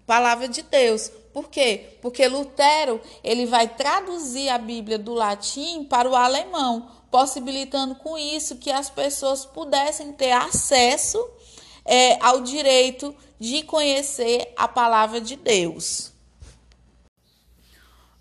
palavra 0.05 0.47
de 0.47 0.61
Deus. 0.61 1.11
Por 1.33 1.49
quê? 1.49 1.97
Porque 2.01 2.27
Lutero 2.27 3.01
ele 3.23 3.47
vai 3.47 3.67
traduzir 3.67 4.49
a 4.49 4.57
Bíblia 4.57 4.97
do 4.97 5.13
latim 5.13 5.83
para 5.83 6.07
o 6.09 6.15
alemão, 6.15 6.89
possibilitando 7.09 7.95
com 7.95 8.17
isso 8.17 8.57
que 8.57 8.71
as 8.71 8.89
pessoas 8.89 9.45
pudessem 9.45 10.13
ter 10.13 10.31
acesso 10.31 11.17
é, 11.83 12.17
ao 12.23 12.41
direito 12.41 13.15
de 13.39 13.63
conhecer 13.63 14.53
a 14.55 14.67
palavra 14.67 15.19
de 15.19 15.35
Deus. 15.35 16.13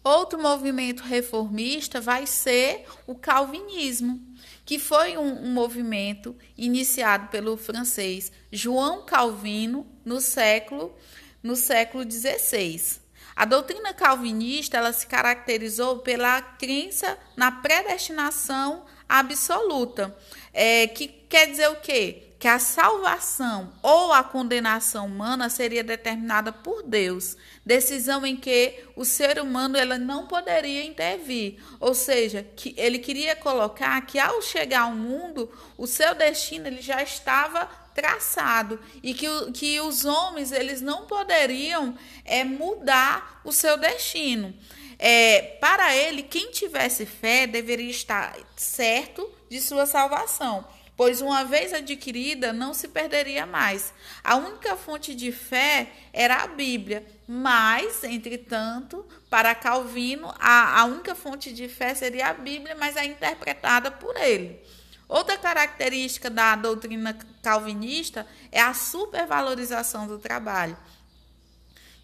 Outro 0.03 0.39
movimento 0.39 1.03
reformista 1.03 2.01
vai 2.01 2.27
ser 2.27 2.85
o 3.07 3.15
calvinismo, 3.15 4.21
que 4.65 4.79
foi 4.79 5.17
um, 5.17 5.47
um 5.47 5.53
movimento 5.53 6.37
iniciado 6.59 7.29
pelo 7.29 7.57
francês 7.57 8.31
João 8.53 9.05
Calvino 9.05 9.87
no 10.05 10.21
século 10.21 10.95
no 11.43 11.57
século 11.57 12.11
XVI. 12.11 13.03
A 13.37 13.45
doutrina 13.45 13.93
calvinista 13.93 14.79
ela 14.79 14.93
se 14.93 15.07
caracterizou 15.07 15.99
pela 15.99 16.41
crença 16.41 17.19
na 17.37 17.51
predestinação 17.53 18.87
absoluta, 19.07 20.17
é, 20.53 20.87
que 20.87 21.07
quer 21.07 21.51
dizer 21.51 21.69
o 21.69 21.77
quê? 21.77 22.34
Que 22.45 22.49
a 22.49 22.59
salvação 22.59 23.73
ou 23.83 24.13
a 24.13 24.23
condenação 24.23 25.07
humana 25.07 25.49
seria 25.49 25.83
determinada 25.83 26.53
por 26.53 26.83
Deus, 26.83 27.39
decisão 27.65 28.27
em 28.27 28.37
que 28.37 28.85
o 28.95 29.03
ser 29.03 29.41
humano 29.41 29.79
ela 29.79 29.97
não 29.97 30.27
poderia 30.27 30.85
intervir, 30.85 31.57
ou 31.81 31.95
seja, 31.95 32.47
que 32.55 32.75
ele 32.77 32.99
queria 32.99 33.35
colocar 33.35 33.99
que 34.05 34.19
ao 34.19 34.43
chegar 34.43 34.83
ao 34.83 34.93
mundo, 34.93 35.51
o 35.79 35.87
seu 35.87 36.15
destino 36.15 36.67
ele 36.67 36.83
já 36.83 37.03
estava 37.03 37.65
traçado. 37.95 38.79
E 39.03 39.15
que, 39.15 39.27
que 39.53 39.81
os 39.81 40.05
homens 40.05 40.53
eles 40.53 40.83
não 40.83 41.07
poderiam 41.07 41.97
é, 42.27 42.45
mudar 42.45 43.41
o 43.43 43.53
seu 43.53 43.79
destino. 43.79 44.55
É, 44.99 45.57
para 45.63 45.97
ele, 45.97 46.23
quem 46.23 46.51
tivesse 46.51 47.07
fé 47.07 47.47
deveria 47.47 47.91
estar 47.91 48.37
certo 48.55 49.33
de 49.49 49.63
sua 49.63 49.87
salvação 49.87 50.67
pois 50.97 51.21
uma 51.21 51.45
vez 51.45 51.73
adquirida 51.73 52.53
não 52.53 52.73
se 52.73 52.89
perderia 52.89 53.47
mais. 53.47 53.93
A 54.23 54.37
única 54.37 54.77
fonte 54.77 55.15
de 55.15 55.33
fé 55.33 55.91
era 56.13 56.43
a 56.43 56.47
Bíblia, 56.47 57.05
mas, 57.27 58.05
entretanto, 58.05 59.05
para 59.29 59.55
Calvino, 59.55 60.33
a, 60.39 60.81
a 60.81 60.85
única 60.85 61.15
fonte 61.15 61.53
de 61.53 61.69
fé 61.69 61.95
seria 61.95 62.29
a 62.29 62.35
Bíblia, 62.35 62.77
mas 62.79 62.97
é 62.97 63.05
interpretada 63.05 63.91
por 63.91 64.17
ele. 64.17 64.61
Outra 65.09 65.37
característica 65.37 66.31
da 66.31 66.57
doutrina 66.57 67.17
calvinista 67.43 68.27
é 68.51 68.61
a 68.61 68.73
supervalorização 68.73 70.07
do 70.07 70.19
trabalho 70.19 70.77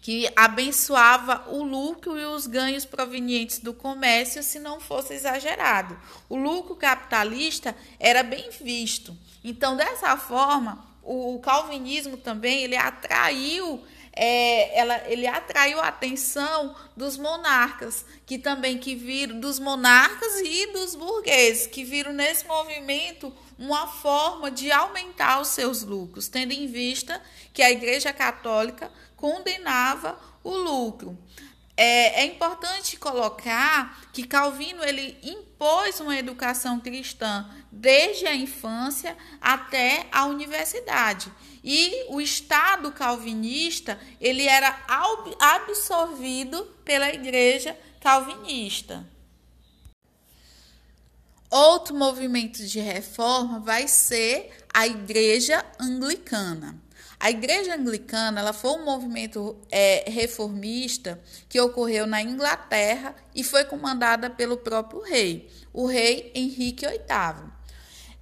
que 0.01 0.27
abençoava 0.35 1.45
o 1.47 1.63
lucro 1.63 2.19
e 2.19 2.25
os 2.25 2.47
ganhos 2.47 2.83
provenientes 2.83 3.59
do 3.59 3.73
comércio 3.73 4.41
se 4.41 4.57
não 4.57 4.79
fosse 4.79 5.13
exagerado. 5.13 5.97
O 6.27 6.35
lucro 6.35 6.75
capitalista 6.75 7.75
era 7.99 8.23
bem 8.23 8.49
visto. 8.49 9.15
Então, 9.43 9.77
dessa 9.77 10.17
forma, 10.17 10.83
o 11.03 11.39
calvinismo 11.39 12.17
também 12.17 12.63
ele 12.63 12.75
atraiu 12.75 13.81
é, 14.13 14.77
ela, 14.77 15.01
ele 15.07 15.25
atraiu 15.25 15.79
a 15.79 15.87
atenção 15.87 16.75
dos 16.97 17.17
monarcas, 17.17 18.05
que 18.25 18.37
também 18.37 18.77
que 18.77 18.93
viram 18.93 19.39
dos 19.39 19.57
monarcas 19.57 20.33
e 20.43 20.67
dos 20.73 20.95
burgueses, 20.95 21.67
que 21.67 21.83
viram 21.83 22.11
nesse 22.11 22.45
movimento 22.45 23.33
uma 23.57 23.87
forma 23.87 24.51
de 24.51 24.71
aumentar 24.71 25.39
os 25.39 25.49
seus 25.49 25.83
lucros, 25.83 26.27
tendo 26.27 26.51
em 26.51 26.67
vista 26.67 27.21
que 27.53 27.61
a 27.61 27.71
Igreja 27.71 28.11
Católica 28.11 28.91
condenava 29.21 30.19
o 30.43 30.49
lucro. 30.49 31.15
É, 31.77 32.21
é, 32.21 32.25
importante 32.25 32.97
colocar 32.97 34.01
que 34.11 34.27
Calvino 34.27 34.83
ele 34.83 35.17
impôs 35.23 35.99
uma 35.99 36.17
educação 36.17 36.79
cristã 36.79 37.49
desde 37.71 38.25
a 38.25 38.35
infância 38.35 39.15
até 39.39 40.07
a 40.11 40.25
universidade. 40.25 41.31
E 41.63 42.05
o 42.09 42.19
Estado 42.19 42.91
calvinista 42.91 43.99
ele 44.19 44.47
era 44.47 44.75
absorvido 45.39 46.63
pela 46.83 47.13
Igreja 47.13 47.77
calvinista. 47.99 49.07
Outro 51.49 51.95
movimento 51.95 52.65
de 52.65 52.79
reforma 52.79 53.59
vai 53.59 53.87
ser 53.87 54.65
a 54.73 54.87
Igreja 54.87 55.63
Anglicana. 55.79 56.75
A 57.21 57.29
Igreja 57.29 57.75
Anglicana 57.75 58.39
ela 58.39 58.51
foi 58.51 58.71
um 58.71 58.83
movimento 58.83 59.55
é, 59.69 60.05
reformista 60.09 61.21
que 61.47 61.61
ocorreu 61.61 62.07
na 62.07 62.19
Inglaterra 62.19 63.15
e 63.35 63.43
foi 63.43 63.63
comandada 63.63 64.27
pelo 64.27 64.57
próprio 64.57 65.03
rei, 65.03 65.47
o 65.71 65.85
rei 65.85 66.31
Henrique 66.33 66.83
VIII. 66.87 67.51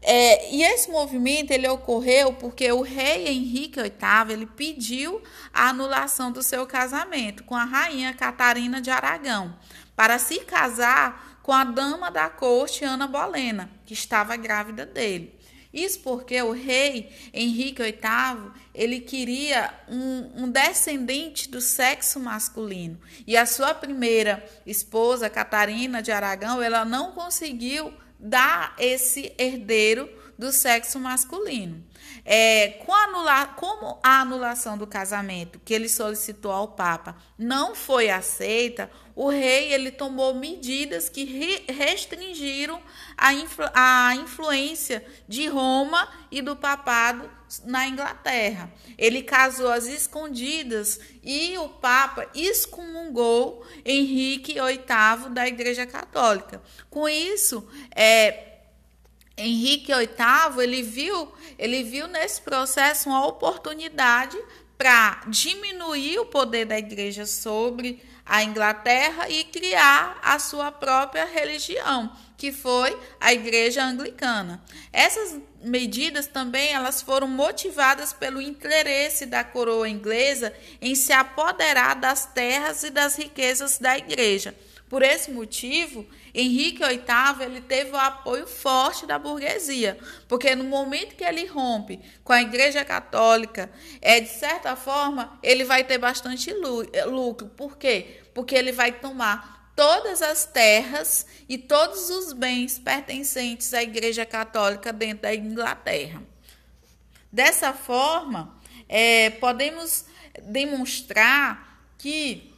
É, 0.01 0.53
e 0.53 0.63
esse 0.63 0.91
movimento 0.91 1.51
ele 1.51 1.65
ocorreu 1.69 2.33
porque 2.33 2.69
o 2.73 2.81
rei 2.81 3.29
Henrique 3.29 3.81
VIII 3.81 4.33
ele 4.33 4.45
pediu 4.45 5.23
a 5.53 5.69
anulação 5.69 6.29
do 6.29 6.43
seu 6.43 6.67
casamento 6.67 7.45
com 7.45 7.55
a 7.55 7.63
rainha 7.63 8.13
Catarina 8.13 8.81
de 8.81 8.89
Aragão 8.89 9.57
para 9.95 10.19
se 10.19 10.39
casar 10.39 11.39
com 11.41 11.53
a 11.53 11.63
dama 11.63 12.11
da 12.11 12.29
corte 12.29 12.83
Ana 12.83 13.07
Bolena, 13.07 13.71
que 13.85 13.93
estava 13.93 14.35
grávida 14.35 14.85
dele. 14.85 15.38
Isso 15.73 15.99
porque 15.99 16.41
o 16.41 16.51
rei 16.51 17.11
Henrique 17.31 17.83
VIII 17.83 18.51
ele 18.73 18.99
queria 18.99 19.71
um, 19.87 20.43
um, 20.43 20.49
descendente 20.49 21.47
do 21.47 21.61
sexo 21.61 22.19
masculino 22.19 22.99
e 23.27 23.37
a 23.37 23.45
sua 23.45 23.73
primeira 23.75 24.43
esposa 24.65 25.29
Catarina 25.29 26.01
de 26.01 26.11
Aragão 26.11 26.59
ela 26.59 26.83
não 26.83 27.11
conseguiu 27.11 27.93
dar 28.19 28.75
esse 28.79 29.31
herdeiro 29.37 30.09
do 30.39 30.53
sexo 30.53 30.97
masculino. 30.99 31.83
É, 32.23 32.79
com 32.85 32.93
anular, 32.93 33.55
como 33.55 33.99
a 34.01 34.21
anulação 34.21 34.77
do 34.77 34.87
casamento 34.87 35.59
que 35.65 35.73
ele 35.73 35.89
solicitou 35.89 36.51
ao 36.51 36.69
Papa 36.69 37.17
não 37.37 37.75
foi 37.75 38.09
aceita, 38.09 38.89
o 39.15 39.27
rei 39.29 39.73
ele 39.73 39.91
tomou 39.91 40.33
medidas 40.33 41.09
que 41.09 41.25
re, 41.25 41.65
restringiram 41.67 42.81
a, 43.19 43.33
influ, 43.33 43.65
a 43.73 44.15
influência 44.15 45.05
de 45.27 45.47
Roma 45.47 46.07
e 46.31 46.41
do 46.41 46.55
papado 46.55 47.29
na 47.65 47.87
Inglaterra. 47.87 48.71
Ele 48.97 49.21
casou 49.23 49.71
às 49.71 49.85
escondidas 49.85 50.99
e 51.23 51.57
o 51.57 51.67
Papa 51.69 52.27
excomungou 52.33 53.65
Henrique 53.83 54.53
VIII 54.53 55.29
da 55.31 55.47
Igreja 55.47 55.85
Católica. 55.85 56.61
Com 56.89 57.09
isso, 57.09 57.67
é, 57.95 58.59
Henrique 59.37 59.91
VIII 59.93 60.63
ele 60.63 60.81
viu, 60.81 61.31
ele 61.57 61.83
viu 61.83 62.07
nesse 62.07 62.41
processo 62.41 63.09
uma 63.09 63.25
oportunidade 63.27 64.37
para 64.77 65.23
diminuir 65.27 66.19
o 66.19 66.25
poder 66.25 66.63
da 66.63 66.79
igreja 66.79 67.25
sobre 67.25 68.01
a 68.29 68.43
Inglaterra 68.43 69.27
e 69.27 69.43
criar 69.43 70.19
a 70.21 70.37
sua 70.37 70.71
própria 70.71 71.25
religião, 71.25 72.15
que 72.37 72.51
foi 72.51 72.95
a 73.19 73.33
Igreja 73.33 73.83
Anglicana. 73.83 74.61
Essas 74.93 75.41
medidas 75.63 76.27
também 76.27 76.71
elas 76.71 77.01
foram 77.01 77.27
motivadas 77.27 78.13
pelo 78.13 78.39
interesse 78.39 79.25
da 79.25 79.43
coroa 79.43 79.89
inglesa 79.89 80.53
em 80.79 80.93
se 80.93 81.11
apoderar 81.11 81.95
das 81.95 82.27
terras 82.27 82.83
e 82.83 82.91
das 82.91 83.17
riquezas 83.17 83.79
da 83.79 83.97
igreja. 83.97 84.55
Por 84.89 85.03
esse 85.03 85.29
motivo, 85.29 86.03
Henrique 86.33 86.83
VIII 86.83 87.43
ele 87.45 87.61
teve 87.61 87.91
o 87.91 87.95
apoio 87.95 88.47
forte 88.47 89.05
da 89.05 89.19
burguesia, 89.19 89.99
porque 90.27 90.55
no 90.55 90.63
momento 90.63 91.15
que 91.15 91.23
ele 91.23 91.45
rompe 91.45 91.99
com 92.23 92.33
a 92.33 92.41
Igreja 92.41 92.83
Católica, 92.83 93.71
é 94.01 94.19
de 94.19 94.29
certa 94.29 94.75
forma 94.75 95.39
ele 95.43 95.63
vai 95.63 95.83
ter 95.83 95.99
bastante 95.99 96.51
lucro. 97.05 97.47
Por 97.49 97.77
quê? 97.77 98.21
Porque 98.33 98.55
ele 98.55 98.71
vai 98.71 98.91
tomar 98.91 99.71
todas 99.75 100.23
as 100.23 100.45
terras 100.45 101.25
e 101.47 101.55
todos 101.55 102.09
os 102.09 102.33
bens 102.33 102.79
pertencentes 102.79 103.73
à 103.75 103.83
Igreja 103.83 104.25
Católica 104.25 104.91
dentro 104.91 105.21
da 105.21 105.35
Inglaterra. 105.35 106.23
Dessa 107.31 107.73
forma, 107.73 108.57
é, 108.87 109.29
podemos 109.29 110.05
demonstrar 110.41 111.79
que 111.95 112.48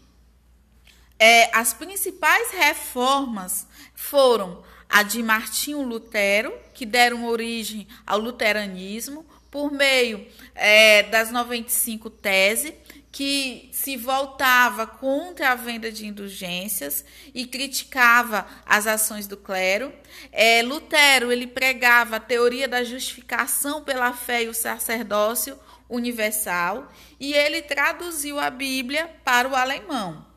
é, 1.24 1.56
as 1.56 1.72
principais 1.72 2.50
reformas 2.50 3.68
foram 3.94 4.64
a 4.90 5.04
de 5.04 5.22
Martinho 5.22 5.84
Lutero, 5.84 6.52
que 6.74 6.84
deram 6.84 7.28
origem 7.28 7.88
ao 8.08 8.18
luteranismo, 8.18 9.24
por 9.52 9.72
meio 9.72 10.26
é, 10.56 11.04
das 11.04 11.30
95 11.30 12.10
teses, 12.10 12.74
que 13.12 13.70
se 13.72 13.98
voltava 13.98 14.88
contra 14.88 15.52
a 15.52 15.56
venda 15.56 15.92
de 15.92 16.08
indulgências 16.08 17.06
e 17.36 17.46
criticava 17.46 18.48
as 18.66 18.88
ações 18.88 19.28
do 19.28 19.38
clero. 19.38 19.94
É, 20.32 20.64
Lutero 20.64 21.32
ele 21.32 21.46
pregava 21.46 22.16
a 22.16 22.20
teoria 22.20 22.68
da 22.68 22.84
justificação 22.84 23.84
pela 23.84 24.12
fé 24.12 24.46
e 24.46 24.50
o 24.50 24.56
sacerdócio 24.56 25.56
universal 25.88 26.92
e 27.20 27.32
ele 27.32 27.62
traduziu 27.62 28.40
a 28.40 28.50
Bíblia 28.50 29.08
para 29.24 29.48
o 29.48 29.56
alemão. 29.56 30.31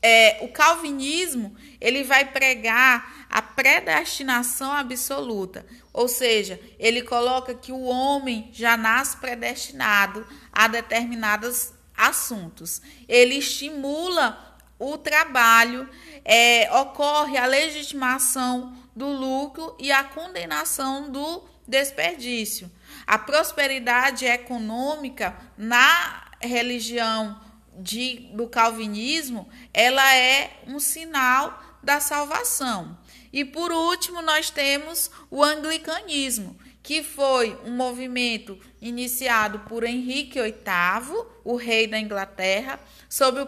É, 0.00 0.38
o 0.42 0.48
calvinismo 0.48 1.56
ele 1.80 2.04
vai 2.04 2.24
pregar 2.26 3.26
a 3.28 3.42
predestinação 3.42 4.72
absoluta, 4.72 5.66
ou 5.92 6.08
seja, 6.08 6.60
ele 6.78 7.02
coloca 7.02 7.54
que 7.54 7.72
o 7.72 7.82
homem 7.82 8.48
já 8.52 8.76
nasce 8.76 9.16
predestinado 9.16 10.26
a 10.52 10.68
determinados 10.68 11.72
assuntos. 11.96 12.80
Ele 13.08 13.34
estimula 13.34 14.56
o 14.78 14.96
trabalho, 14.96 15.88
é, 16.24 16.70
ocorre 16.72 17.36
a 17.36 17.46
legitimação 17.46 18.72
do 18.94 19.08
lucro 19.08 19.76
e 19.78 19.90
a 19.90 20.04
condenação 20.04 21.10
do 21.10 21.44
desperdício. 21.66 22.70
A 23.06 23.18
prosperidade 23.18 24.24
econômica 24.24 25.36
na 25.56 26.24
religião 26.40 27.40
de, 27.78 28.30
do 28.34 28.48
calvinismo, 28.48 29.48
ela 29.72 30.14
é 30.14 30.62
um 30.66 30.78
sinal 30.78 31.62
da 31.82 32.00
salvação. 32.00 32.98
E 33.32 33.44
por 33.44 33.70
último, 33.70 34.22
nós 34.22 34.50
temos 34.50 35.10
o 35.30 35.42
anglicanismo, 35.42 36.58
que 36.82 37.02
foi 37.02 37.58
um 37.66 37.72
movimento 37.72 38.58
iniciado 38.80 39.58
por 39.68 39.84
Henrique 39.84 40.40
VIII, 40.40 41.24
o 41.44 41.56
rei 41.56 41.86
da 41.86 41.98
Inglaterra, 41.98 42.80
sob 43.08 43.40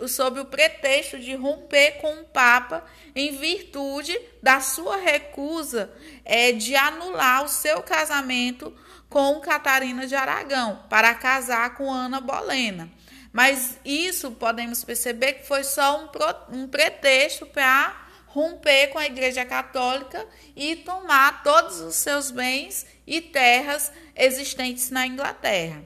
o, 0.00 0.08
sob 0.08 0.40
o 0.40 0.44
pretexto 0.44 1.18
de 1.18 1.34
romper 1.34 1.98
com 2.00 2.12
o 2.20 2.24
Papa 2.24 2.84
em 3.14 3.36
virtude 3.36 4.18
da 4.42 4.60
sua 4.60 4.96
recusa 4.96 5.92
é, 6.24 6.50
de 6.52 6.74
anular 6.74 7.44
o 7.44 7.48
seu 7.48 7.82
casamento 7.82 8.74
com 9.08 9.40
Catarina 9.40 10.06
de 10.06 10.14
Aragão 10.14 10.84
para 10.88 11.14
casar 11.14 11.74
com 11.74 11.92
Ana 11.92 12.20
Bolena. 12.20 12.90
Mas 13.32 13.78
isso 13.84 14.30
podemos 14.32 14.82
perceber 14.84 15.34
que 15.34 15.46
foi 15.46 15.62
só 15.64 16.04
um, 16.04 16.56
um 16.56 16.68
pretexto 16.68 17.46
para 17.46 18.08
romper 18.26 18.88
com 18.88 18.98
a 18.98 19.06
Igreja 19.06 19.44
Católica 19.44 20.26
e 20.54 20.76
tomar 20.76 21.42
todos 21.42 21.80
os 21.80 21.94
seus 21.96 22.30
bens 22.30 22.86
e 23.06 23.20
terras 23.20 23.92
existentes 24.14 24.90
na 24.90 25.06
Inglaterra. 25.06 25.82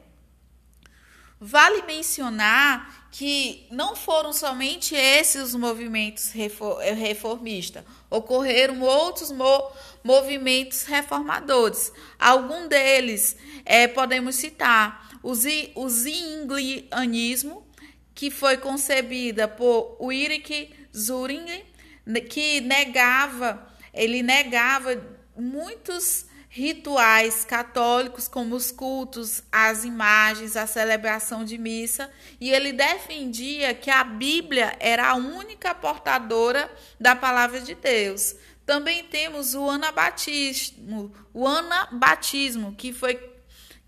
Vale 1.44 1.82
mencionar 1.82 3.08
que 3.10 3.66
não 3.70 3.96
foram 3.96 4.32
somente 4.32 4.94
esses 4.94 5.42
os 5.42 5.54
movimentos 5.54 6.30
reformistas, 6.96 7.84
ocorreram 8.08 8.80
outros 8.80 9.30
mo 9.30 9.70
movimentos 10.04 10.84
reformadores. 10.84 11.92
Algum 12.18 12.68
deles 12.68 13.36
é, 13.64 13.86
podemos 13.86 14.36
citar 14.36 15.11
o, 15.22 15.88
zinglianismo, 15.88 17.66
que 18.14 18.30
foi 18.30 18.56
concebida 18.56 19.48
por 19.48 19.96
Ulrich 20.00 20.70
Zwingli, 20.94 21.64
que 22.28 22.60
negava, 22.60 23.66
ele 23.94 24.22
negava 24.22 25.00
muitos 25.36 26.26
rituais 26.48 27.46
católicos, 27.46 28.28
como 28.28 28.54
os 28.54 28.70
cultos, 28.70 29.42
as 29.50 29.84
imagens, 29.84 30.54
a 30.54 30.66
celebração 30.66 31.46
de 31.46 31.56
missa, 31.56 32.10
e 32.38 32.50
ele 32.50 32.74
defendia 32.74 33.72
que 33.72 33.90
a 33.90 34.04
Bíblia 34.04 34.76
era 34.78 35.08
a 35.08 35.14
única 35.14 35.74
portadora 35.74 36.70
da 37.00 37.16
palavra 37.16 37.60
de 37.60 37.74
Deus. 37.74 38.36
Também 38.66 39.04
temos 39.04 39.54
o 39.54 39.70
anabatismo, 39.70 41.10
o 41.32 41.46
anabatismo, 41.48 42.74
que 42.76 42.92
foi 42.92 43.31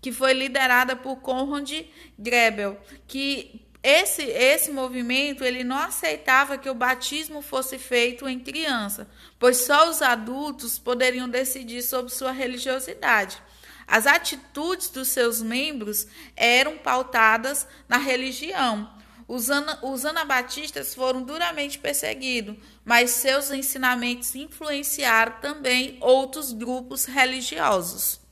que 0.05 0.11
foi 0.11 0.33
liderada 0.33 0.95
por 0.95 1.15
Conrad 1.15 1.83
Grebel, 2.15 2.79
que 3.07 3.65
esse, 3.81 4.21
esse 4.21 4.71
movimento 4.71 5.43
ele 5.43 5.63
não 5.63 5.77
aceitava 5.77 6.59
que 6.59 6.69
o 6.69 6.75
batismo 6.75 7.41
fosse 7.41 7.79
feito 7.79 8.29
em 8.29 8.39
criança, 8.39 9.09
pois 9.39 9.57
só 9.57 9.89
os 9.89 10.03
adultos 10.03 10.77
poderiam 10.77 11.27
decidir 11.27 11.81
sobre 11.81 12.13
sua 12.13 12.31
religiosidade. 12.31 13.41
As 13.87 14.05
atitudes 14.05 14.89
dos 14.89 15.07
seus 15.07 15.41
membros 15.41 16.05
eram 16.35 16.77
pautadas 16.77 17.67
na 17.89 17.97
religião. 17.97 18.87
Os, 19.27 19.49
ana, 19.49 19.79
os 19.81 20.05
anabatistas 20.05 20.93
foram 20.93 21.23
duramente 21.23 21.79
perseguidos, 21.79 22.57
mas 22.85 23.09
seus 23.09 23.49
ensinamentos 23.49 24.35
influenciaram 24.35 25.39
também 25.41 25.97
outros 25.99 26.53
grupos 26.53 27.05
religiosos. 27.05 28.23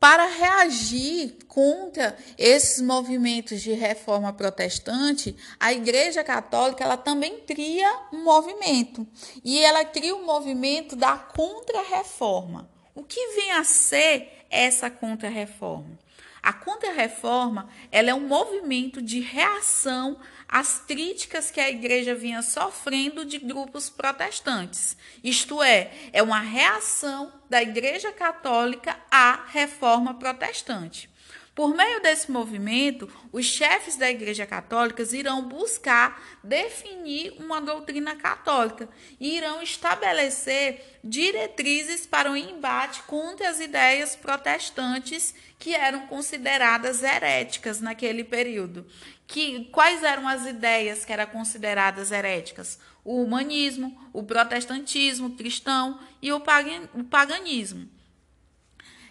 Para 0.00 0.26
reagir 0.26 1.38
contra 1.48 2.16
esses 2.38 2.80
movimentos 2.80 3.60
de 3.60 3.72
reforma 3.72 4.32
protestante, 4.32 5.36
a 5.58 5.72
Igreja 5.72 6.22
Católica 6.22 6.84
ela 6.84 6.96
também 6.96 7.40
cria 7.40 8.02
um 8.12 8.22
movimento 8.22 9.04
e 9.44 9.58
ela 9.58 9.84
cria 9.84 10.14
o 10.14 10.20
um 10.20 10.24
movimento 10.24 10.94
da 10.94 11.16
contra-reforma. 11.16 12.70
O 12.94 13.02
que 13.02 13.34
vem 13.34 13.50
a 13.52 13.64
ser 13.64 14.46
essa 14.48 14.88
contra-reforma? 14.88 15.98
A 16.40 16.52
contra-reforma 16.52 17.68
ela 17.90 18.10
é 18.10 18.14
um 18.14 18.26
movimento 18.26 19.02
de 19.02 19.18
reação 19.18 20.16
às 20.48 20.78
críticas 20.78 21.50
que 21.50 21.60
a 21.60 21.68
igreja 21.68 22.14
vinha 22.14 22.40
sofrendo 22.40 23.24
de 23.24 23.38
grupos 23.38 23.90
protestantes. 23.90 24.96
Isto 25.22 25.62
é, 25.62 25.92
é 26.12 26.22
uma 26.22 26.40
reação 26.40 27.32
da 27.50 27.62
Igreja 27.62 28.10
Católica 28.12 28.96
à 29.10 29.44
reforma 29.48 30.14
protestante. 30.14 31.10
Por 31.58 31.74
meio 31.74 32.00
desse 32.00 32.30
movimento, 32.30 33.10
os 33.32 33.44
chefes 33.44 33.96
da 33.96 34.08
Igreja 34.08 34.46
Católica 34.46 35.02
irão 35.12 35.42
buscar 35.48 36.38
definir 36.40 37.34
uma 37.36 37.60
doutrina 37.60 38.14
católica 38.14 38.88
e 39.18 39.36
irão 39.36 39.60
estabelecer 39.60 41.00
diretrizes 41.02 42.06
para 42.06 42.30
o 42.30 42.36
embate 42.36 43.02
contra 43.08 43.48
as 43.48 43.58
ideias 43.58 44.14
protestantes 44.14 45.34
que 45.58 45.74
eram 45.74 46.06
consideradas 46.06 47.02
heréticas 47.02 47.80
naquele 47.80 48.22
período. 48.22 48.86
Que, 49.26 49.64
quais 49.72 50.04
eram 50.04 50.28
as 50.28 50.46
ideias 50.46 51.04
que 51.04 51.12
eram 51.12 51.26
consideradas 51.26 52.12
heréticas? 52.12 52.78
O 53.04 53.20
humanismo, 53.20 54.08
o 54.12 54.22
protestantismo 54.22 55.34
cristão 55.34 55.98
e 56.22 56.32
o 56.32 56.38
paganismo 56.38 57.97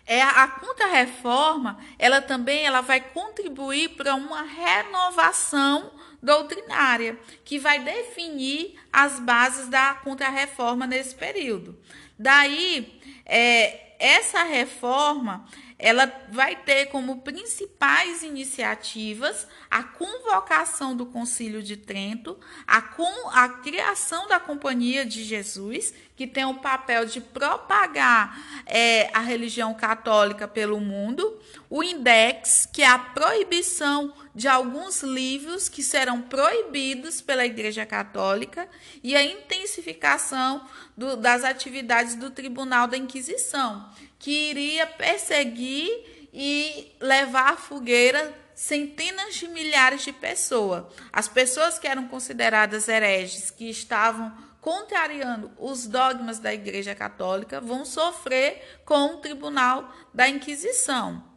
é 0.07 0.21
a 0.21 0.47
contra-reforma, 0.47 1.77
ela 1.99 2.21
também 2.21 2.65
ela 2.65 2.79
vai 2.79 3.01
contribuir 3.01 3.89
para 3.89 4.15
uma 4.15 4.41
renovação 4.41 5.91
doutrinária, 6.23 7.19
que 7.43 7.59
vai 7.59 7.79
definir 7.79 8.79
as 8.91 9.19
bases 9.19 9.67
da 9.67 9.95
contra-reforma 9.95 10.87
nesse 10.87 11.13
período. 11.13 11.77
Daí, 12.17 12.99
é, 13.25 13.95
essa 13.99 14.43
reforma 14.43 15.45
ela 15.79 16.11
vai 16.31 16.55
ter 16.55 16.87
como 16.87 17.21
principais 17.21 18.23
iniciativas 18.23 19.47
a 19.69 19.83
convocação 19.83 20.95
do 20.95 21.05
Concílio 21.05 21.61
de 21.61 21.77
Trento, 21.77 22.37
a, 22.65 22.81
com, 22.81 23.29
a 23.29 23.47
criação 23.49 24.27
da 24.27 24.39
Companhia 24.39 25.05
de 25.05 25.23
Jesus, 25.23 25.93
que 26.15 26.25
tem 26.25 26.45
o 26.45 26.55
papel 26.55 27.05
de 27.05 27.21
propagar 27.21 28.63
é, 28.65 29.11
a 29.13 29.19
religião 29.19 29.73
católica 29.73 30.47
pelo 30.47 30.79
mundo, 30.79 31.39
o 31.69 31.83
Index, 31.83 32.67
que 32.73 32.81
é 32.81 32.87
a 32.87 32.97
proibição 32.97 34.13
de 34.37 34.47
alguns 34.47 35.01
livros 35.01 35.67
que 35.67 35.81
serão 35.81 36.21
proibidos 36.21 37.21
pela 37.21 37.43
Igreja 37.43 37.87
Católica, 37.87 38.69
e 39.01 39.15
a 39.15 39.23
intensificação 39.23 40.63
do, 40.95 41.17
das 41.17 41.43
atividades 41.43 42.13
do 42.13 42.29
Tribunal 42.29 42.87
da 42.87 42.95
Inquisição 42.95 43.89
que 44.19 44.51
iria 44.51 44.85
perseguir 44.85 46.29
e 46.31 46.95
levar 47.01 47.53
à 47.53 47.57
fogueira 47.57 48.31
centenas 48.53 49.33
de 49.33 49.47
milhares 49.47 50.03
de 50.03 50.13
pessoas. 50.13 50.83
As 51.11 51.27
pessoas 51.27 51.79
que 51.79 51.87
eram 51.87 52.07
consideradas 52.07 52.87
hereges, 52.87 53.49
que 53.49 53.67
estavam 53.67 54.31
contrariando 54.61 55.51
os 55.57 55.87
dogmas 55.87 56.37
da 56.37 56.53
Igreja 56.53 56.93
Católica, 56.93 57.59
vão 57.59 57.83
sofrer 57.83 58.81
com 58.85 59.15
o 59.15 59.17
tribunal 59.17 59.91
da 60.13 60.29
Inquisição. 60.29 61.36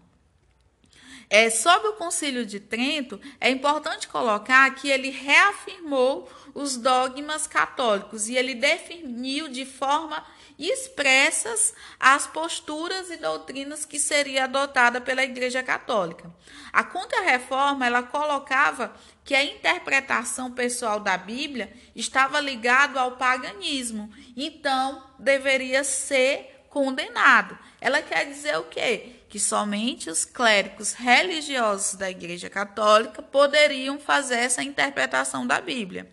É, 1.33 1.49
sobre 1.49 1.87
o 1.87 1.93
Concílio 1.93 2.45
de 2.45 2.59
Trento, 2.59 3.21
é 3.41 3.49
importante 3.49 4.09
colocar 4.09 4.69
que 4.75 4.91
ele 4.91 5.11
reafirmou 5.11 6.29
os 6.53 6.77
dogmas 6.77 7.47
católicos 7.47 8.29
e 8.29 8.37
ele 8.37 8.53
definiu 8.53 9.49
de 9.49 9.65
forma 9.65 10.27
expressas 10.59 11.73
as 12.01 12.27
posturas 12.27 13.11
e 13.11 13.17
doutrinas 13.17 13.85
que 13.85 14.01
seria 14.01 14.45
adotada 14.45 15.01
pela 15.01 15.23
Igreja 15.23 15.63
Católica. 15.63 16.29
A 16.73 16.83
Contra-Reforma 16.83 17.87
ela 17.87 18.03
colocava 18.03 18.93
que 19.25 19.35
a 19.35 19.45
interpretação 19.45 20.51
pessoal 20.51 20.99
da 20.99 21.17
Bíblia 21.17 21.73
estava 21.95 22.41
ligado 22.41 22.99
ao 22.99 23.13
paganismo, 23.13 24.13
então 24.37 25.03
deveria 25.17 25.85
ser 25.85 26.67
condenado. 26.69 27.57
Ela 27.81 28.03
quer 28.03 28.27
dizer 28.27 28.59
o 28.59 28.65
quê? 28.65 29.20
Que 29.31 29.41
somente 29.41 30.11
os 30.11 30.27
clérigos 30.27 30.93
religiosos 30.93 31.95
da 31.95 32.11
Igreja 32.11 32.51
Católica 32.51 33.23
poderiam 33.23 33.99
fazer 33.99 34.37
essa 34.37 34.63
interpretação 34.63 35.47
da 35.47 35.59
Bíblia. 35.59 36.11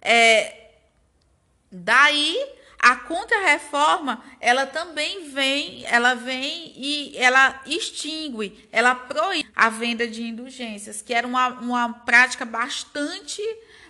É, 0.00 0.70
daí 1.70 2.56
a 2.78 2.94
contra-reforma, 2.94 4.22
ela 4.40 4.64
também 4.64 5.28
vem, 5.30 5.84
ela 5.86 6.14
vem 6.14 6.72
e 6.76 7.16
ela 7.16 7.60
extingue, 7.66 8.68
ela 8.70 8.94
proíbe 8.94 9.50
a 9.56 9.68
venda 9.68 10.06
de 10.06 10.22
indulgências, 10.22 11.02
que 11.02 11.12
era 11.12 11.26
uma, 11.26 11.48
uma 11.48 11.92
prática 11.92 12.44
bastante, 12.44 13.42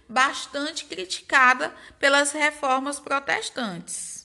bastante 0.09 0.87
criticada 0.87 1.75
pelas 1.99 2.33
reformas 2.33 2.99
protestantes. 2.99 4.16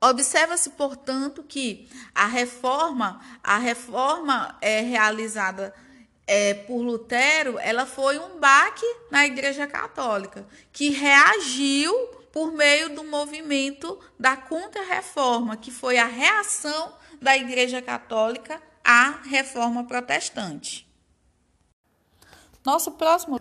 Observa-se, 0.00 0.70
portanto, 0.70 1.42
que 1.42 1.88
a 2.14 2.26
reforma, 2.26 3.20
a 3.42 3.58
reforma 3.58 4.56
é 4.60 4.80
realizada 4.80 5.74
é, 6.26 6.54
por 6.54 6.82
Lutero, 6.82 7.58
ela 7.58 7.86
foi 7.86 8.18
um 8.18 8.38
baque 8.38 8.86
na 9.10 9.24
Igreja 9.24 9.66
Católica, 9.66 10.46
que 10.72 10.90
reagiu 10.90 11.94
por 12.32 12.52
meio 12.52 12.94
do 12.94 13.04
movimento 13.04 13.98
da 14.18 14.36
Contra-Reforma, 14.36 15.56
que 15.56 15.70
foi 15.70 15.96
a 15.96 16.06
reação 16.06 16.92
da 17.20 17.36
Igreja 17.36 17.80
Católica 17.80 18.60
à 18.84 19.22
Reforma 19.22 19.84
Protestante. 19.84 20.86
Nosso 22.64 22.92
próximo. 22.92 23.40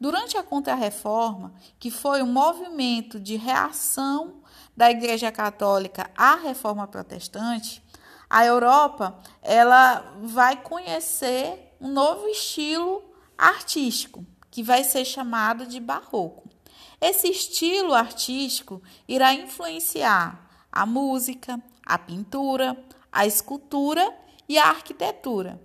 Durante 0.00 0.36
a 0.36 0.42
Contra-Reforma, 0.42 1.54
que 1.78 1.90
foi 1.90 2.22
um 2.22 2.32
movimento 2.32 3.20
de 3.20 3.36
reação 3.36 4.41
da 4.76 4.90
Igreja 4.90 5.30
Católica 5.30 6.10
à 6.16 6.36
Reforma 6.36 6.86
Protestante, 6.86 7.82
a 8.28 8.44
Europa 8.44 9.18
ela 9.42 10.14
vai 10.22 10.62
conhecer 10.62 11.76
um 11.80 11.88
novo 11.88 12.26
estilo 12.28 13.02
artístico, 13.36 14.24
que 14.50 14.62
vai 14.62 14.84
ser 14.84 15.04
chamado 15.04 15.66
de 15.66 15.78
barroco. 15.78 16.48
Esse 17.00 17.28
estilo 17.28 17.92
artístico 17.92 18.80
irá 19.06 19.34
influenciar 19.34 20.48
a 20.70 20.86
música, 20.86 21.60
a 21.84 21.98
pintura, 21.98 22.82
a 23.10 23.26
escultura 23.26 24.08
e 24.48 24.56
a 24.56 24.68
arquitetura. 24.68 25.60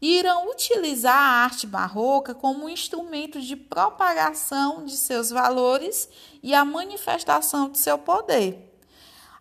Irão 0.00 0.50
utilizar 0.50 1.14
a 1.14 1.44
arte 1.44 1.66
barroca 1.66 2.34
como 2.34 2.64
um 2.64 2.68
instrumento 2.68 3.40
de 3.40 3.56
propagação 3.56 4.84
de 4.84 4.96
seus 4.96 5.30
valores 5.30 6.08
e 6.42 6.54
a 6.54 6.64
manifestação 6.64 7.68
de 7.70 7.78
seu 7.78 7.98
poder. 7.98 8.70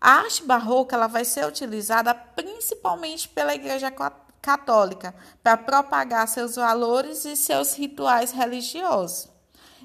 A 0.02 0.12
arte 0.14 0.44
barroca 0.44 0.96
ela 0.96 1.08
vai 1.08 1.26
ser 1.26 1.46
utilizada 1.46 2.14
principalmente 2.14 3.28
pela 3.28 3.54
Igreja 3.54 3.94
Católica 4.42 5.14
para 5.44 5.58
propagar 5.58 6.28
seus 6.28 6.56
valores 6.56 7.26
e 7.26 7.36
seus 7.36 7.74
rituais 7.74 8.32
religiosos. 8.32 9.30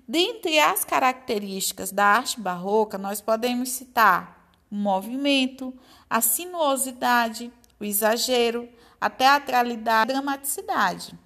Dentre 0.07 0.59
as 0.59 0.85
características 0.85 1.91
da 1.91 2.05
arte 2.05 2.39
barroca, 2.39 2.99
nós 2.99 3.21
podemos 3.21 3.71
citar 3.71 4.53
o 4.71 4.75
movimento, 4.75 5.73
a 6.09 6.21
sinuosidade, 6.21 7.51
o 7.81 7.85
exagero, 7.85 8.69
a 9.05 9.11
teatralidade, 9.11 10.13
a 10.13 10.15
dramaticidade. 10.15 11.19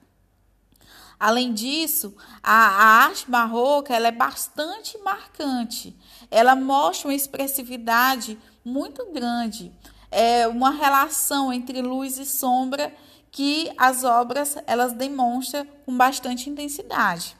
Além 1.19 1.55
disso, 1.55 2.13
a, 2.43 2.53
a 2.53 2.85
arte 3.05 3.31
barroca 3.31 3.95
é 3.95 4.11
bastante 4.11 4.99
marcante. 4.99 5.97
Ela 6.29 6.57
mostra 6.57 7.07
uma 7.09 7.15
expressividade 7.15 8.37
muito 8.65 9.13
grande, 9.13 9.73
é 10.11 10.49
uma 10.49 10.71
relação 10.71 11.53
entre 11.53 11.81
luz 11.81 12.19
e 12.19 12.27
sombra 12.27 12.93
que 13.31 13.73
as 13.79 14.03
obras 14.03 14.57
elas 14.67 14.93
demonstram 14.93 15.65
com 15.87 15.97
bastante 15.97 16.51
intensidade. 16.51 17.37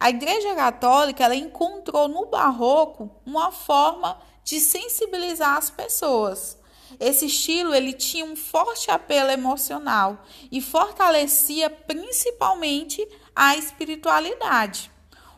A 0.00 0.10
Igreja 0.10 0.52
Católica 0.56 1.22
ela 1.22 1.36
encontrou 1.36 2.08
no 2.08 2.26
Barroco 2.26 3.08
uma 3.24 3.52
forma 3.52 4.18
de 4.42 4.58
sensibilizar 4.58 5.56
as 5.56 5.70
pessoas. 5.70 6.55
Esse 6.98 7.26
estilo 7.26 7.74
ele 7.74 7.92
tinha 7.92 8.24
um 8.24 8.36
forte 8.36 8.90
apelo 8.90 9.30
emocional 9.30 10.24
e 10.50 10.60
fortalecia 10.60 11.68
principalmente 11.68 13.06
a 13.34 13.56
espiritualidade. 13.56 14.90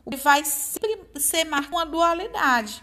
O 0.05 0.11
que 0.11 0.17
vai 0.17 0.45
sempre 0.45 1.21
ser 1.21 1.45
marcado 1.45 1.77
uma 1.77 1.87
dualidade: 1.87 2.83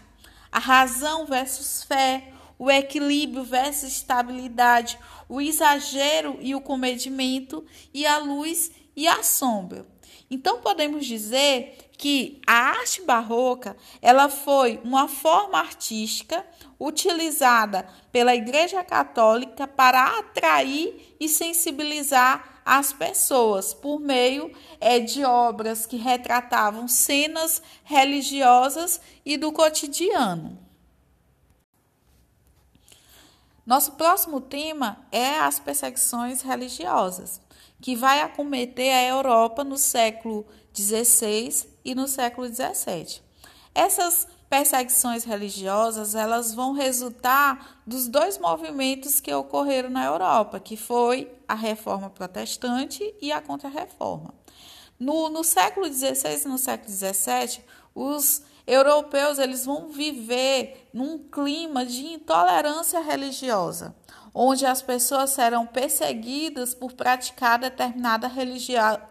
a 0.50 0.58
razão 0.58 1.26
versus 1.26 1.82
fé, 1.82 2.32
o 2.58 2.70
equilíbrio 2.70 3.44
versus 3.44 3.90
estabilidade, 3.90 4.98
o 5.28 5.40
exagero 5.40 6.38
e 6.40 6.54
o 6.54 6.60
comedimento, 6.60 7.64
e 7.92 8.06
a 8.06 8.18
luz 8.18 8.70
e 8.94 9.06
a 9.06 9.22
sombra. 9.22 9.86
Então 10.30 10.60
podemos 10.60 11.06
dizer 11.06 11.85
que 11.96 12.40
a 12.46 12.52
arte 12.52 13.02
barroca, 13.02 13.76
ela 14.02 14.28
foi 14.28 14.80
uma 14.84 15.08
forma 15.08 15.58
artística 15.58 16.44
utilizada 16.78 17.88
pela 18.12 18.34
Igreja 18.34 18.84
Católica 18.84 19.66
para 19.66 20.18
atrair 20.18 21.16
e 21.18 21.28
sensibilizar 21.28 22.60
as 22.64 22.92
pessoas 22.92 23.72
por 23.72 24.00
meio 24.00 24.52
é, 24.80 24.98
de 24.98 25.24
obras 25.24 25.86
que 25.86 25.96
retratavam 25.96 26.88
cenas 26.88 27.62
religiosas 27.84 29.00
e 29.24 29.36
do 29.36 29.52
cotidiano. 29.52 30.58
Nosso 33.64 33.92
próximo 33.92 34.40
tema 34.40 35.06
é 35.10 35.38
as 35.38 35.58
perseguições 35.58 36.42
religiosas 36.42 37.40
que 37.80 37.96
vai 37.96 38.20
acometer 38.20 38.92
a 38.92 39.02
Europa 39.04 39.64
no 39.64 39.76
século 39.76 40.46
XVI 40.74 41.75
e 41.86 41.94
no 41.94 42.08
século 42.08 42.48
XVII. 42.48 43.22
Essas 43.72 44.26
perseguições 44.50 45.24
religiosas 45.24 46.14
elas 46.14 46.52
vão 46.52 46.72
resultar 46.72 47.80
dos 47.86 48.08
dois 48.08 48.38
movimentos 48.38 49.20
que 49.20 49.32
ocorreram 49.32 49.88
na 49.88 50.04
Europa, 50.04 50.58
que 50.58 50.76
foi 50.76 51.30
a 51.46 51.54
Reforma 51.54 52.10
Protestante 52.10 53.14
e 53.22 53.30
a 53.30 53.40
Contra-Reforma. 53.40 54.34
No, 54.98 55.28
no 55.28 55.44
século 55.44 55.86
XVI 55.86 56.42
e 56.44 56.48
no 56.48 56.58
século 56.58 56.90
XVII, 56.90 57.62
os 57.94 58.42
europeus 58.66 59.38
eles 59.38 59.64
vão 59.64 59.88
viver 59.88 60.88
num 60.92 61.18
clima 61.18 61.86
de 61.86 62.14
intolerância 62.14 63.00
religiosa 63.00 63.94
onde 64.38 64.66
as 64.66 64.82
pessoas 64.82 65.30
serão 65.30 65.64
perseguidas 65.64 66.74
por 66.74 66.92
praticar 66.92 67.58
determinada 67.58 68.30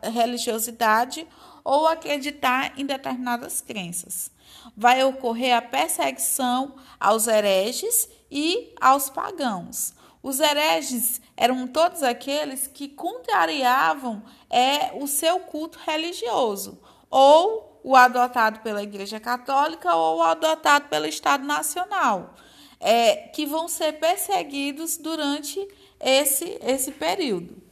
religiosidade 0.04 1.28
ou 1.66 1.88
acreditar 1.88 2.80
em 2.80 2.86
determinadas 2.86 3.60
crenças. 3.60 4.32
Vai 4.78 5.04
ocorrer 5.04 5.58
a 5.58 5.62
perseguição 5.62 6.76
aos 7.00 7.28
hereges 7.28 8.08
e 8.32 8.74
aos 8.80 9.10
pagãos. 9.10 9.94
Os 10.22 10.40
hereges 10.40 11.20
eram 11.36 11.68
todos 11.68 12.04
aqueles 12.04 12.68
que 12.68 12.88
contrariavam 12.88 14.24
é, 14.50 14.94
o 14.94 15.08
seu 15.08 15.40
culto 15.42 15.80
religioso, 15.86 16.80
ou 17.10 17.82
o 17.84 17.96
adotado 17.96 18.62
pela 18.62 18.82
Igreja 18.84 19.20
Católica 19.20 19.94
ou 19.96 20.20
o 20.20 20.24
adotado 20.24 20.88
pelo 20.88 21.06
Estado 21.06 21.46
Nacional 21.46 22.36
é, 22.80 23.16
que 23.30 23.46
vão 23.46 23.68
ser 23.68 23.94
perseguidos 23.94 24.98
durante 24.98 25.66
esse, 26.00 26.60
esse 26.62 26.92
período. 26.92 27.65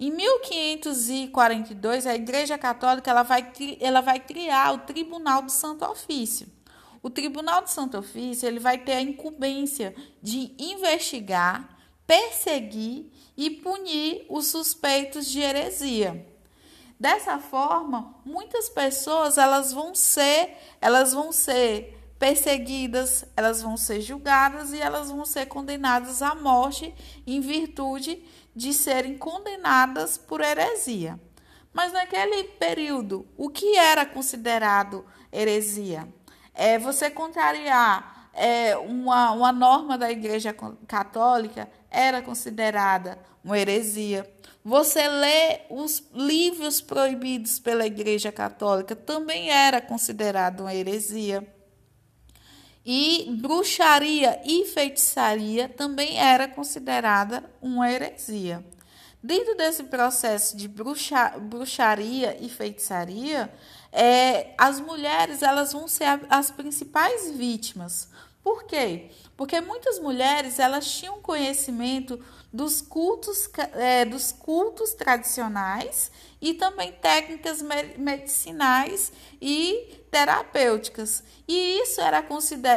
Em 0.00 0.12
1542, 0.12 2.06
a 2.06 2.14
Igreja 2.14 2.56
Católica 2.56 3.10
ela 3.10 3.24
vai, 3.24 3.52
ela 3.80 4.00
vai 4.00 4.20
criar 4.20 4.72
o 4.74 4.78
Tribunal 4.78 5.42
do 5.42 5.50
Santo 5.50 5.84
Ofício. 5.84 6.46
O 7.02 7.10
Tribunal 7.10 7.62
do 7.62 7.70
Santo 7.70 7.98
Ofício 7.98 8.46
ele 8.46 8.60
vai 8.60 8.78
ter 8.78 8.92
a 8.92 9.00
incumbência 9.00 9.94
de 10.22 10.54
investigar, 10.58 11.76
perseguir 12.06 13.10
e 13.36 13.50
punir 13.50 14.24
os 14.28 14.46
suspeitos 14.46 15.26
de 15.26 15.40
heresia. 15.40 16.26
Dessa 16.98 17.38
forma, 17.38 18.14
muitas 18.24 18.68
pessoas 18.68 19.38
elas 19.38 19.72
vão 19.72 19.94
ser, 19.94 20.56
elas 20.80 21.12
vão 21.12 21.32
ser 21.32 21.96
perseguidas, 22.18 23.24
elas 23.36 23.62
vão 23.62 23.76
ser 23.76 24.00
julgadas 24.00 24.72
e 24.72 24.80
elas 24.80 25.10
vão 25.10 25.24
ser 25.24 25.46
condenadas 25.46 26.20
à 26.20 26.34
morte 26.34 26.92
em 27.26 27.40
virtude 27.40 28.20
de 28.58 28.74
serem 28.74 29.16
condenadas 29.16 30.18
por 30.18 30.40
heresia. 30.40 31.18
Mas 31.72 31.92
naquele 31.92 32.42
período, 32.42 33.24
o 33.36 33.48
que 33.48 33.76
era 33.76 34.04
considerado 34.04 35.06
heresia? 35.32 36.08
É 36.52 36.76
você 36.76 37.08
contrariar 37.08 38.30
é, 38.34 38.76
uma, 38.76 39.30
uma 39.30 39.52
norma 39.52 39.96
da 39.96 40.10
Igreja 40.10 40.52
Católica 40.88 41.70
era 41.88 42.20
considerada 42.20 43.16
uma 43.44 43.56
heresia. 43.56 44.28
Você 44.64 45.06
ler 45.06 45.64
os 45.70 46.02
livros 46.12 46.80
proibidos 46.80 47.60
pela 47.60 47.86
Igreja 47.86 48.32
Católica 48.32 48.96
também 48.96 49.50
era 49.50 49.80
considerado 49.80 50.62
uma 50.62 50.74
heresia. 50.74 51.46
E 52.84 53.26
bruxaria 53.40 54.40
e 54.44 54.64
feitiçaria 54.66 55.68
também 55.68 56.18
era 56.18 56.48
considerada 56.48 57.44
uma 57.60 57.90
heresia. 57.90 58.64
Dentro 59.22 59.56
desse 59.56 59.84
processo 59.84 60.56
de 60.56 60.68
bruxa, 60.68 61.34
bruxaria 61.38 62.36
e 62.40 62.48
feitiçaria, 62.48 63.52
é, 63.92 64.54
as 64.56 64.80
mulheres 64.80 65.42
elas 65.42 65.72
vão 65.72 65.88
ser 65.88 66.20
as 66.30 66.50
principais 66.50 67.30
vítimas. 67.32 68.08
Por 68.42 68.64
quê? 68.64 69.10
Porque 69.36 69.60
muitas 69.60 69.98
mulheres 69.98 70.58
elas 70.58 70.90
tinham 70.90 71.20
conhecimento 71.20 72.18
dos 72.52 72.80
cultos, 72.80 73.50
é, 73.74 74.04
dos 74.04 74.32
cultos 74.32 74.94
tradicionais 74.94 76.10
e 76.40 76.54
também 76.54 76.92
técnicas 76.92 77.60
medicinais 77.98 79.12
e 79.42 79.97
terapêuticas. 80.10 81.22
E 81.46 81.80
isso 81.80 82.00
era, 82.00 82.24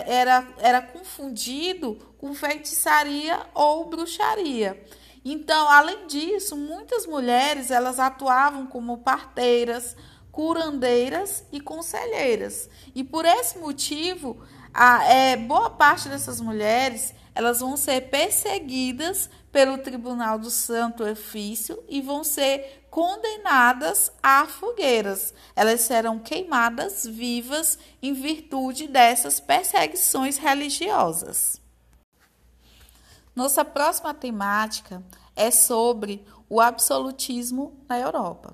era, 0.07 0.47
era 0.57 0.81
confundido 0.81 1.95
com 2.17 2.33
feitiçaria 2.33 3.39
ou 3.53 3.89
bruxaria. 3.89 4.81
Então, 5.23 5.69
além 5.69 6.07
disso, 6.07 6.55
muitas 6.57 7.05
mulheres 7.05 7.69
elas 7.69 7.99
atuavam 7.99 8.65
como 8.65 8.99
parteiras, 8.99 9.95
curandeiras 10.31 11.43
e 11.51 11.59
conselheiras. 11.59 12.69
E 12.95 13.03
por 13.03 13.25
esse 13.25 13.57
motivo, 13.59 14.41
a, 14.73 15.03
é, 15.05 15.37
boa 15.37 15.69
parte 15.69 16.09
dessas 16.09 16.41
mulheres 16.41 17.13
elas 17.33 17.59
vão 17.59 17.77
ser 17.77 18.09
perseguidas 18.09 19.29
pelo 19.51 19.77
Tribunal 19.77 20.37
do 20.37 20.49
Santo 20.49 21.03
Ofício 21.03 21.81
e 21.87 22.01
vão 22.01 22.23
ser 22.23 22.80
condenadas 22.91 24.11
a 24.21 24.45
fogueiras. 24.45 25.33
Elas 25.55 25.81
serão 25.81 26.19
queimadas 26.19 27.05
vivas 27.05 27.79
em 28.03 28.13
virtude 28.13 28.87
dessas 28.87 29.39
perseguições 29.39 30.37
religiosas. 30.37 31.59
Nossa 33.33 33.63
próxima 33.63 34.13
temática 34.13 35.01
é 35.35 35.49
sobre 35.49 36.23
o 36.49 36.59
absolutismo 36.59 37.81
na 37.87 37.97
Europa. 37.97 38.53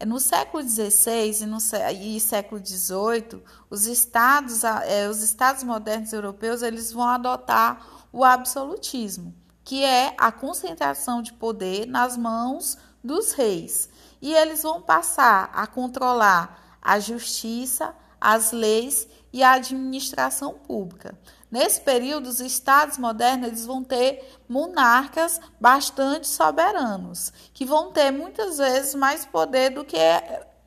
É, 0.00 0.06
no 0.06 0.18
século 0.18 0.62
XVI 0.66 1.42
e, 1.42 1.46
no, 1.46 1.58
e 1.92 2.18
século 2.18 2.64
XVIII, 2.64 3.42
os 3.68 3.86
estados, 3.86 4.64
é, 4.64 5.06
os 5.08 5.22
estados 5.22 5.62
modernos 5.62 6.12
europeus 6.12 6.62
eles 6.62 6.90
vão 6.90 7.04
adotar 7.04 7.86
o 8.10 8.24
absolutismo, 8.24 9.34
que 9.62 9.84
é 9.84 10.14
a 10.16 10.32
concentração 10.32 11.20
de 11.20 11.34
poder 11.34 11.86
nas 11.86 12.16
mãos 12.16 12.78
dos 13.04 13.32
reis. 13.32 13.90
E 14.22 14.32
eles 14.32 14.62
vão 14.62 14.80
passar 14.80 15.50
a 15.52 15.66
controlar 15.66 16.78
a 16.80 16.98
justiça, 16.98 17.94
as 18.18 18.50
leis 18.52 19.06
e 19.32 19.42
a 19.42 19.52
administração 19.52 20.54
pública. 20.54 21.18
Nesse 21.50 21.80
período, 21.80 22.28
os 22.28 22.40
estados 22.40 22.98
modernos 22.98 23.46
eles 23.46 23.66
vão 23.66 23.84
ter 23.84 24.40
monarcas 24.48 25.40
bastante 25.60 26.26
soberanos, 26.26 27.32
que 27.52 27.64
vão 27.64 27.92
ter 27.92 28.10
muitas 28.10 28.58
vezes 28.58 28.94
mais 28.94 29.24
poder 29.24 29.70
do 29.70 29.84
que 29.84 29.98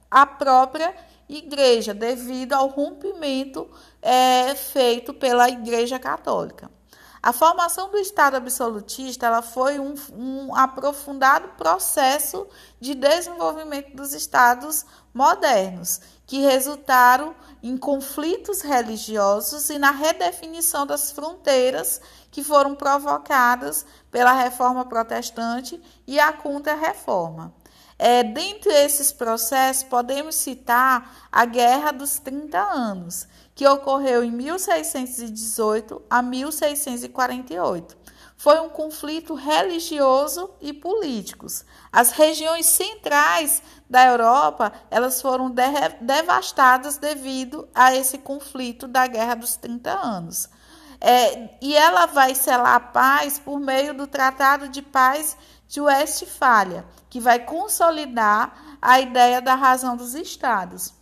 a 0.10 0.26
própria 0.26 0.96
igreja, 1.28 1.94
devido 1.94 2.54
ao 2.54 2.68
rompimento 2.68 3.70
é, 4.02 4.56
feito 4.56 5.14
pela 5.14 5.50
Igreja 5.50 6.00
Católica. 6.00 6.77
A 7.28 7.34
formação 7.34 7.92
do 7.92 7.98
Estado 7.98 8.38
absolutista 8.38 9.26
ela 9.26 9.42
foi 9.42 9.80
um, 9.80 9.96
um, 10.14 10.56
aprofundado 10.56 11.50
processo 11.58 12.48
de 12.80 12.96
desenvolvimento 12.96 13.94
dos 13.94 14.14
Estados 14.14 14.86
modernos, 15.14 16.00
que 16.26 16.40
resultaram 16.40 17.36
em 17.62 17.76
conflitos 17.76 18.62
religiosos 18.62 19.70
e 19.70 19.78
na 19.78 19.92
redefinição 19.92 20.88
das 20.88 21.12
fronteiras 21.12 22.00
que 22.32 22.42
foram 22.42 22.74
provocadas 22.74 23.86
pela 24.10 24.32
reforma 24.32 24.86
protestante 24.86 25.82
e 26.08 26.22
a 26.22 26.32
contra-reforma. 26.32 27.54
É, 28.00 28.24
dentre 28.24 28.72
esses 28.72 29.12
processos, 29.12 29.84
podemos 29.84 30.36
citar 30.36 31.28
a 31.30 31.44
Guerra 31.44 31.92
dos 31.92 32.20
30 32.20 32.58
Anos, 32.58 33.28
que 33.58 33.68
ocorreu 33.68 34.24
em 34.24 34.30
1618 34.30 36.00
a 36.08 36.22
1648. 36.22 37.98
Foi 38.38 38.60
um 38.60 38.70
conflito 38.70 39.34
religioso 39.34 40.52
e 40.62 40.72
político. 40.72 41.48
As 41.92 42.12
regiões 42.12 42.68
centrais 42.68 43.64
da 43.90 44.06
Europa, 44.06 44.72
elas 44.92 45.20
foram 45.20 45.50
de 45.50 45.64
devastadas 46.02 47.00
devido 47.00 47.68
a 47.74 47.96
esse 47.96 48.20
conflito 48.20 48.88
da 48.88 49.08
Guerra 49.08 49.34
dos 49.34 49.58
30 49.58 49.90
Anos. 49.90 50.48
É, 51.02 51.58
e 51.60 51.76
ela 51.76 52.06
vai 52.06 52.36
selar 52.36 52.76
a 52.76 52.80
paz 52.80 53.40
por 53.40 53.60
meio 53.60 53.92
do 53.96 54.06
Tratado 54.06 54.70
de 54.70 54.84
Paz 54.84 55.36
de 55.68 55.82
Westfália, 55.82 56.86
que 57.10 57.20
vai 57.20 57.40
consolidar 57.40 58.78
a 58.80 59.00
ideia 59.00 59.42
da 59.42 59.56
razão 59.56 59.98
dos 59.98 60.14
estados. 60.14 60.96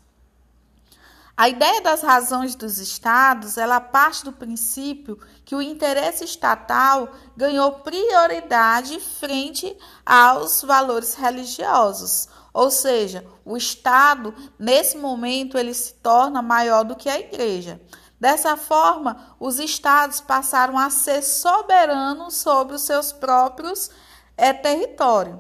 A 1.38 1.50
ideia 1.50 1.82
das 1.82 2.02
razões 2.02 2.56
dos 2.56 2.78
estados, 2.78 3.58
ela 3.58 3.82
parte 3.82 4.24
do 4.24 4.32
princípio 4.32 5.20
que 5.44 5.54
o 5.54 5.62
interesse 5.62 6.24
estatal 6.24 7.10
ganhou 7.36 7.74
prioridade 7.80 9.02
frente 9.02 9.78
aos 10.06 10.62
valores 10.62 11.16
religiosos. 11.16 12.30
Ou 12.54 12.72
seja, 12.72 13.26
o 13.44 13.58
estado, 13.58 14.34
nesse 14.58 14.98
momento, 14.98 15.58
ele 15.58 15.74
se 15.74 15.96
torna 15.96 16.42
maior 16.42 16.86
do 16.86 16.96
que 16.96 17.10
a 17.10 17.20
igreja. 17.20 17.82
Dessa 18.18 18.56
forma, 18.56 19.36
os 19.38 19.60
estados 19.60 20.22
passaram 20.22 20.78
a 20.78 20.90
ser 20.90 21.22
soberanos 21.22 22.36
sobre 22.36 22.76
os 22.76 22.84
seus 22.84 23.12
próprios 23.12 23.92
é, 24.38 24.54
territórios. 24.54 25.38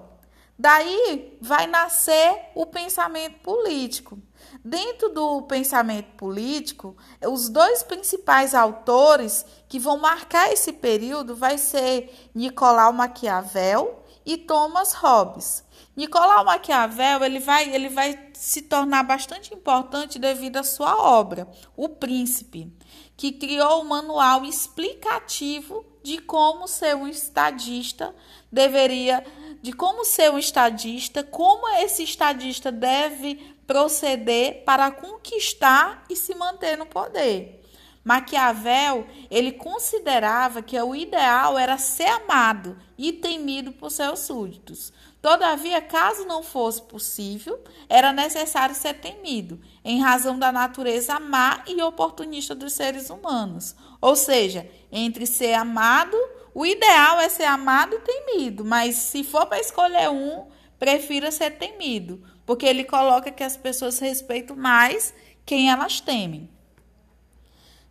Daí 0.59 1.37
vai 1.41 1.67
nascer 1.67 2.51
o 2.53 2.65
pensamento 2.65 3.39
político. 3.39 4.19
Dentro 4.67 5.09
do 5.09 5.43
pensamento 5.43 6.15
político, 6.17 6.97
os 7.23 7.49
dois 7.49 7.83
principais 7.83 8.55
autores 8.55 9.45
que 9.69 9.77
vão 9.77 9.99
marcar 9.99 10.51
esse 10.51 10.73
período 10.73 11.35
vai 11.35 11.59
ser 11.59 12.11
Nicolau 12.33 12.91
Maquiavel 12.91 14.03
e 14.25 14.35
Thomas 14.37 14.93
Hobbes. 14.93 15.63
Nicolau 15.95 16.43
Maquiavel 16.43 17.23
ele 17.23 17.39
vai, 17.39 17.75
ele 17.75 17.89
vai 17.89 18.31
se 18.33 18.63
tornar 18.63 19.03
bastante 19.03 19.53
importante 19.53 20.17
devido 20.17 20.57
à 20.57 20.63
sua 20.63 20.97
obra, 20.97 21.47
O 21.77 21.87
Príncipe, 21.87 22.73
que 23.15 23.33
criou 23.33 23.83
um 23.83 23.85
manual 23.85 24.43
explicativo 24.43 25.85
de 26.03 26.17
como 26.17 26.67
ser 26.67 26.95
um 26.95 27.07
estadista 27.07 28.15
deveria, 28.51 29.23
de 29.61 29.71
como 29.71 30.03
ser 30.03 30.31
um 30.31 30.39
estadista, 30.39 31.23
como 31.23 31.67
esse 31.77 32.03
estadista 32.03 32.71
deve 32.71 33.54
proceder 33.65 34.63
para 34.65 34.91
conquistar 34.91 36.03
e 36.09 36.15
se 36.15 36.35
manter 36.35 36.77
no 36.77 36.85
poder. 36.85 37.61
Maquiavel, 38.05 39.07
ele 39.31 39.51
considerava 39.51 40.61
que 40.61 40.79
o 40.79 40.95
ideal 40.95 41.57
era 41.57 41.75
ser 41.79 42.07
amado 42.07 42.77
e 42.95 43.11
temido 43.11 43.71
por 43.71 43.89
seus 43.89 44.19
súditos. 44.19 44.93
Todavia, 45.23 45.81
caso 45.81 46.23
não 46.23 46.43
fosse 46.43 46.83
possível, 46.83 47.59
era 47.89 48.13
necessário 48.13 48.75
ser 48.75 48.93
temido, 48.99 49.59
em 49.83 49.99
razão 49.99 50.37
da 50.37 50.51
natureza 50.51 51.19
má 51.19 51.63
e 51.65 51.81
oportunista 51.81 52.53
dos 52.53 52.73
seres 52.73 53.09
humanos. 53.09 53.75
Ou 53.99 54.15
seja, 54.15 54.69
entre 54.91 55.25
ser 55.25 55.55
amado, 55.55 56.15
o 56.53 56.63
ideal 56.63 57.19
é 57.19 57.27
ser 57.27 57.45
amado 57.45 57.95
e 57.95 57.99
temido, 58.01 58.63
mas 58.63 58.97
se 58.97 59.23
for 59.23 59.47
para 59.47 59.59
escolher 59.59 60.11
um, 60.11 60.45
prefira 60.77 61.31
ser 61.31 61.57
temido, 61.57 62.23
porque 62.45 62.65
ele 62.65 62.83
coloca 62.83 63.31
que 63.31 63.43
as 63.43 63.57
pessoas 63.57 63.99
respeitam 63.99 64.55
mais 64.55 65.13
quem 65.45 65.69
elas 65.69 65.99
temem. 65.99 66.49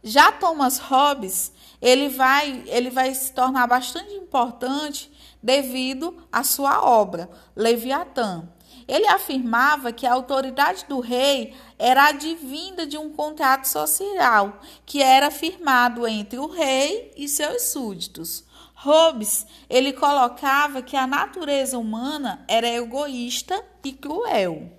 Já 0.03 0.31
Thomas 0.31 0.79
Hobbes, 0.79 1.51
ele 1.81 2.11
vai, 2.11 2.62
ele 2.67 2.90
vai 2.90 3.14
se 3.14 3.33
tornar 3.33 3.67
bastante 3.67 4.12
importante 4.12 5.11
devido 5.43 6.17
à 6.31 6.45
sua 6.45 6.85
obra, 6.85 7.31
Leviatã. 7.57 8.49
Ele 8.87 9.07
afirmava 9.07 9.92
que 9.92 10.07
a 10.07 10.13
autoridade 10.13 10.85
do 10.87 11.00
rei 11.00 11.55
era 11.79 12.09
advinda 12.09 12.87
de 12.87 12.98
um 12.98 13.11
contrato 13.11 13.65
social 13.67 14.61
que 14.85 15.02
era 15.02 15.31
firmado 15.31 16.07
entre 16.07 16.38
o 16.38 16.46
rei 16.46 17.11
e 17.17 17.27
seus 17.27 17.63
súditos. 17.63 18.44
Hobbes, 18.85 19.46
ele 19.70 19.94
colocava 19.94 20.82
que 20.82 20.94
a 20.94 21.06
natureza 21.06 21.78
humana 21.78 22.44
era 22.46 22.68
egoísta 22.68 23.64
e 23.82 23.92
cruel. 23.92 24.70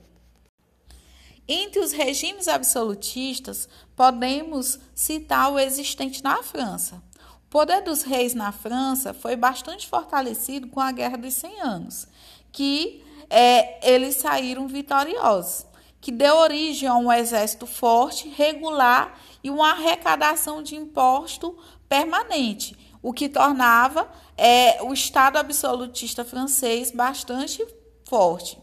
Entre 1.47 1.79
os 1.79 1.91
regimes 1.91 2.47
absolutistas, 2.47 3.67
podemos 3.95 4.79
citar 4.93 5.51
o 5.51 5.57
existente 5.57 6.23
na 6.23 6.43
França. 6.43 7.01
O 7.47 7.49
poder 7.49 7.81
dos 7.81 8.03
reis 8.03 8.35
na 8.35 8.51
França 8.51 9.11
foi 9.11 9.35
bastante 9.35 9.87
fortalecido 9.87 10.67
com 10.67 10.79
a 10.79 10.91
Guerra 10.91 11.17
dos 11.17 11.33
Cem 11.33 11.59
Anos, 11.61 12.07
que 12.51 13.03
é, 13.27 13.91
eles 13.91 14.17
saíram 14.17 14.67
vitoriosos, 14.67 15.65
que 15.99 16.11
deu 16.11 16.35
origem 16.35 16.87
a 16.87 16.95
um 16.95 17.11
exército 17.11 17.65
forte, 17.65 18.29
regular 18.29 19.19
e 19.43 19.49
uma 19.49 19.71
arrecadação 19.71 20.61
de 20.61 20.75
imposto 20.75 21.57
permanente, 21.89 22.77
o 23.05 23.13
que 23.13 23.29
tornava 23.29 24.09
é, 24.35 24.81
o 24.81 24.91
Estado 24.91 25.37
absolutista 25.37 26.25
francês 26.25 26.89
bastante 26.89 27.63
forte. 28.03 28.57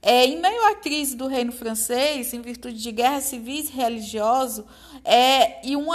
É, 0.00 0.24
em 0.24 0.40
meio 0.40 0.64
à 0.68 0.76
crise 0.76 1.14
do 1.14 1.26
reino 1.26 1.52
francês, 1.52 2.32
em 2.32 2.40
virtude 2.40 2.78
de 2.78 2.90
guerras 2.90 3.24
civis 3.24 3.68
e 3.68 3.72
religiosas, 3.72 4.64
é, 5.04 5.60
e 5.62 5.76
um 5.76 5.88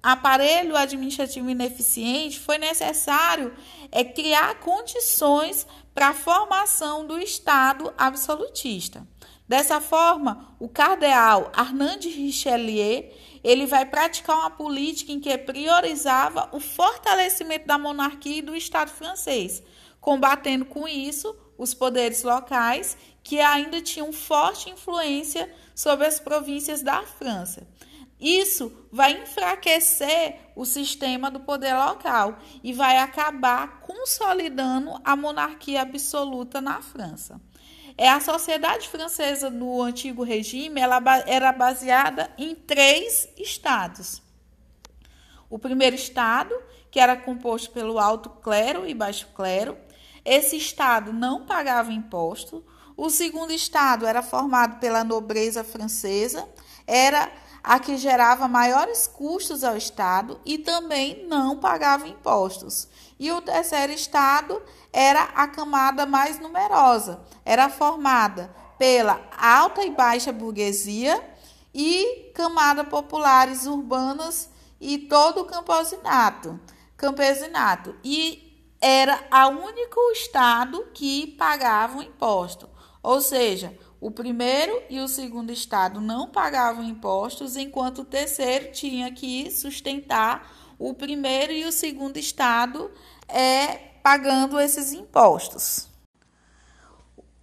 aparelho 0.00 0.76
administrativo 0.76 1.50
ineficiente, 1.50 2.38
foi 2.38 2.56
necessário 2.56 3.52
é, 3.90 4.04
criar 4.04 4.60
condições 4.60 5.66
para 5.92 6.10
a 6.10 6.14
formação 6.14 7.04
do 7.04 7.18
Estado 7.18 7.92
absolutista. 7.98 9.04
Dessa 9.48 9.80
forma, 9.80 10.54
o 10.60 10.68
cardeal 10.68 11.50
Arnaud 11.52 11.98
de 11.98 12.10
Richelieu 12.10 13.10
ele 13.42 13.66
vai 13.66 13.86
praticar 13.86 14.36
uma 14.36 14.50
política 14.50 15.12
em 15.12 15.20
que 15.20 15.36
priorizava 15.38 16.48
o 16.52 16.60
fortalecimento 16.60 17.66
da 17.66 17.78
monarquia 17.78 18.38
e 18.38 18.42
do 18.42 18.54
Estado 18.54 18.90
francês, 18.90 19.62
combatendo 20.00 20.64
com 20.64 20.86
isso 20.86 21.34
os 21.56 21.74
poderes 21.74 22.22
locais 22.22 22.96
que 23.22 23.40
ainda 23.40 23.80
tinham 23.80 24.12
forte 24.12 24.70
influência 24.70 25.52
sobre 25.74 26.06
as 26.06 26.18
províncias 26.18 26.82
da 26.82 27.02
França. 27.02 27.66
Isso 28.20 28.70
vai 28.92 29.22
enfraquecer 29.22 30.36
o 30.54 30.66
sistema 30.66 31.30
do 31.30 31.40
poder 31.40 31.74
local 31.74 32.38
e 32.62 32.72
vai 32.72 32.98
acabar 32.98 33.80
consolidando 33.80 35.00
a 35.02 35.16
monarquia 35.16 35.80
absoluta 35.80 36.60
na 36.60 36.82
França. 36.82 37.40
É 38.02 38.08
a 38.08 38.18
sociedade 38.18 38.88
francesa 38.88 39.50
no 39.50 39.82
antigo 39.82 40.22
regime, 40.22 40.80
ela 40.80 41.02
era 41.26 41.52
baseada 41.52 42.30
em 42.38 42.54
três 42.54 43.28
estados. 43.36 44.22
O 45.50 45.58
primeiro 45.58 45.96
estado, 45.96 46.54
que 46.90 46.98
era 46.98 47.14
composto 47.14 47.70
pelo 47.72 47.98
alto 47.98 48.30
clero 48.30 48.88
e 48.88 48.94
baixo 48.94 49.28
clero, 49.34 49.76
esse 50.24 50.56
estado 50.56 51.12
não 51.12 51.44
pagava 51.44 51.92
imposto. 51.92 52.64
O 52.96 53.10
segundo 53.10 53.52
estado 53.52 54.06
era 54.06 54.22
formado 54.22 54.80
pela 54.80 55.04
nobreza 55.04 55.62
francesa, 55.62 56.48
era 56.86 57.30
a 57.62 57.78
que 57.78 57.98
gerava 57.98 58.48
maiores 58.48 59.06
custos 59.06 59.62
ao 59.62 59.76
Estado 59.76 60.40
e 60.46 60.56
também 60.56 61.26
não 61.26 61.58
pagava 61.58 62.08
impostos. 62.08 62.88
E 63.20 63.30
o 63.30 63.42
terceiro 63.42 63.92
estado 63.92 64.62
era 64.90 65.24
a 65.34 65.46
camada 65.46 66.06
mais 66.06 66.40
numerosa, 66.40 67.20
era 67.44 67.68
formada 67.68 68.50
pela 68.78 69.20
alta 69.36 69.84
e 69.84 69.90
baixa 69.90 70.32
burguesia 70.32 71.22
e 71.74 72.32
camadas 72.34 72.88
populares 72.88 73.66
urbanas 73.66 74.48
e 74.80 74.96
todo 74.96 75.42
o 75.42 75.44
campesinato, 75.44 76.58
campesinato. 76.96 77.94
E 78.02 78.72
era 78.80 79.22
o 79.48 79.66
único 79.66 80.00
estado 80.12 80.88
que 80.94 81.26
pagava 81.38 81.98
o 81.98 82.02
imposto. 82.02 82.70
Ou 83.02 83.20
seja, 83.20 83.78
o 84.00 84.10
primeiro 84.10 84.82
e 84.88 84.98
o 84.98 85.06
segundo 85.06 85.52
estado 85.52 86.00
não 86.00 86.30
pagavam 86.30 86.82
impostos, 86.82 87.54
enquanto 87.54 87.98
o 87.98 88.04
terceiro 88.06 88.72
tinha 88.72 89.12
que 89.12 89.50
sustentar 89.50 90.59
o 90.80 90.94
primeiro 90.94 91.52
e 91.52 91.66
o 91.66 91.70
segundo 91.70 92.16
estado 92.16 92.90
é 93.28 93.76
pagando 94.02 94.58
esses 94.58 94.94
impostos. 94.94 95.86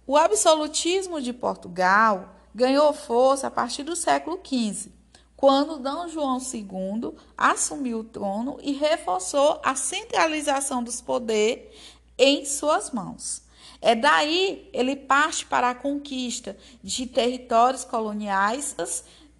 O 0.04 0.16
absolutismo 0.16 1.22
de 1.22 1.32
Portugal 1.32 2.34
ganhou 2.52 2.92
força 2.92 3.46
a 3.46 3.50
partir 3.50 3.84
do 3.84 3.94
século 3.94 4.40
XV, 4.44 4.90
quando 5.36 5.78
D. 5.78 6.08
João 6.08 6.38
II 6.38 7.14
assumiu 7.36 8.00
o 8.00 8.04
trono 8.04 8.58
e 8.60 8.72
reforçou 8.72 9.60
a 9.62 9.76
centralização 9.76 10.82
dos 10.82 11.00
poderes 11.00 11.62
em 12.18 12.44
suas 12.44 12.90
mãos. 12.90 13.42
É 13.80 13.94
daí 13.94 14.68
ele 14.72 14.96
parte 14.96 15.46
para 15.46 15.70
a 15.70 15.74
conquista 15.76 16.56
de 16.82 17.06
territórios 17.06 17.84
coloniais 17.84 18.74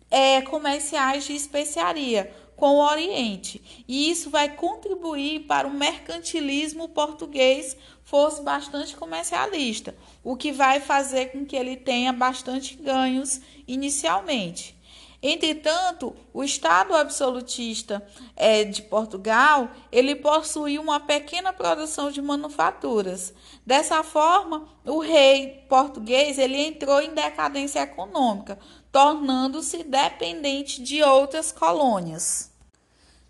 é, 0.09 0.41
comerciais 0.43 1.25
de 1.25 1.33
especiaria 1.33 2.33
com 2.59 2.75
o 2.75 2.85
Oriente. 2.85 3.63
E 3.87 4.11
isso 4.11 4.29
vai 4.29 4.55
contribuir 4.55 5.47
para 5.47 5.67
o 5.67 5.73
mercantilismo 5.73 6.89
português 6.89 7.77
fosse 8.03 8.43
bastante 8.43 8.97
comercialista, 8.97 9.95
o 10.25 10.37
que 10.37 10.51
vai 10.51 10.81
fazer 10.81 11.27
com 11.27 11.47
que 11.47 11.55
ele 11.55 11.77
tenha 11.77 12.13
bastante 12.13 12.75
ganhos 12.75 13.41
inicialmente. 13.67 14.78
Entretanto, 15.21 16.15
o 16.33 16.45
Estado 16.45 16.95
absolutista 16.95 18.07
é, 18.37 18.63
de 18.63 18.83
Portugal 18.83 19.69
ele 19.91 20.15
possui 20.15 20.79
uma 20.79 21.01
pequena 21.01 21.53
produção 21.53 22.09
de 22.11 22.23
manufaturas. 22.23 23.35
Dessa 23.67 24.05
forma, 24.05 24.69
o 24.85 25.01
rei 25.01 25.65
português 25.69 26.39
ele 26.39 26.57
entrou 26.57 27.01
em 27.01 27.15
decadência 27.15 27.81
econômica, 27.81 28.61
tornando-se 28.93 29.83
dependente 29.83 30.81
de 30.81 31.03
outras 31.03 31.51
colônias. 31.51 32.53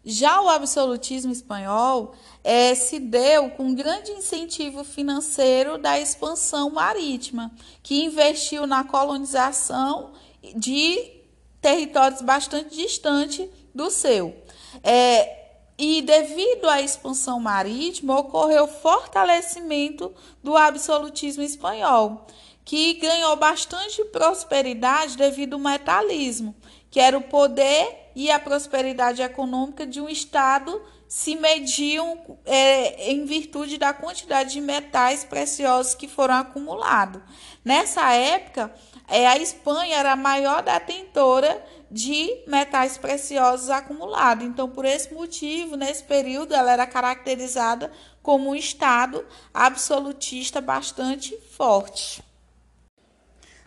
Já 0.05 0.41
o 0.43 0.49
absolutismo 0.49 1.33
espanhol 1.33 2.15
é, 2.45 2.75
se 2.75 2.99
deu 2.99 3.51
com 3.51 3.75
grande 3.75 4.11
incentivo 4.11 4.85
financeiro 4.85 5.79
da 5.79 5.99
expansão 5.99 6.71
marítima, 6.71 7.51
que 7.83 8.05
investiu 8.05 8.67
na 8.67 8.85
colonização 8.85 10.13
de 10.55 11.18
territórios 11.61 12.23
bastante 12.23 12.77
distantes 12.77 13.49
do 13.75 13.91
seu. 13.91 14.35
É, 14.83 15.39
e 15.79 16.03
devido 16.03 16.69
à 16.69 16.83
expansão 16.83 17.39
marítima, 17.39 18.19
ocorreu 18.19 18.67
fortalecimento 18.67 20.13
do 20.43 20.57
absolutismo 20.57 21.43
espanhol, 21.43 22.27
que 22.65 22.95
ganhou 22.95 23.37
bastante 23.37 24.05
prosperidade 24.07 25.17
devido 25.17 25.55
ao 25.55 25.61
metalismo, 25.61 26.55
que 26.91 26.99
era 26.99 27.17
o 27.17 27.23
poder 27.23 28.11
e 28.15 28.31
a 28.31 28.41
prosperidade 28.41 29.23
econômica 29.23 29.87
de 29.87 30.01
um 30.01 30.09
Estado 30.09 30.83
se 31.07 31.35
mediam 31.37 32.39
é, 32.45 33.11
em 33.11 33.25
virtude 33.25 33.79
da 33.79 33.95
quantidade 33.95 34.53
de 34.53 34.61
metais 34.61 35.25
preciosos 35.25 35.95
que 35.95 36.07
foram 36.07 36.35
acumulados. 36.35 37.23
Nessa 37.65 38.13
época, 38.13 38.71
é, 39.09 39.27
a 39.27 39.39
Espanha 39.39 39.97
era 39.97 40.13
a 40.13 40.17
maior 40.17 40.63
detentora 40.63 41.65
de 41.91 42.43
metais 42.47 42.99
preciosos 42.99 43.71
acumulados. 43.71 44.45
Então, 44.45 44.69
por 44.69 44.85
esse 44.85 45.13
motivo, 45.13 45.77
nesse 45.77 46.05
período, 46.05 46.55
ela 46.55 46.71
era 46.71 46.87
caracterizada 46.87 47.91
como 48.23 48.51
um 48.51 48.55
Estado 48.55 49.25
absolutista 49.55 50.61
bastante 50.61 51.37
forte. 51.57 52.23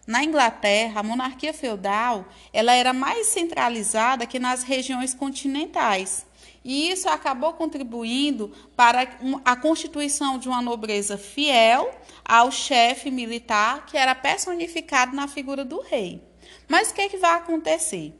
Na 0.05 0.23
Inglaterra, 0.23 0.99
a 0.99 1.03
monarquia 1.03 1.53
feudal 1.53 2.25
ela 2.51 2.73
era 2.73 2.91
mais 2.91 3.27
centralizada 3.27 4.25
que 4.25 4.39
nas 4.39 4.63
regiões 4.63 5.13
continentais. 5.13 6.25
E 6.63 6.91
isso 6.91 7.09
acabou 7.09 7.53
contribuindo 7.53 8.51
para 8.75 9.07
a 9.43 9.55
constituição 9.55 10.37
de 10.37 10.47
uma 10.47 10.61
nobreza 10.61 11.17
fiel 11.17 11.91
ao 12.23 12.51
chefe 12.51 13.09
militar, 13.09 13.85
que 13.85 13.97
era 13.97 14.13
personificado 14.13 15.15
na 15.15 15.27
figura 15.27 15.65
do 15.65 15.81
rei. 15.81 16.21
Mas 16.67 16.91
o 16.91 16.93
que, 16.93 17.01
é 17.01 17.09
que 17.09 17.17
vai 17.17 17.33
acontecer? 17.33 18.13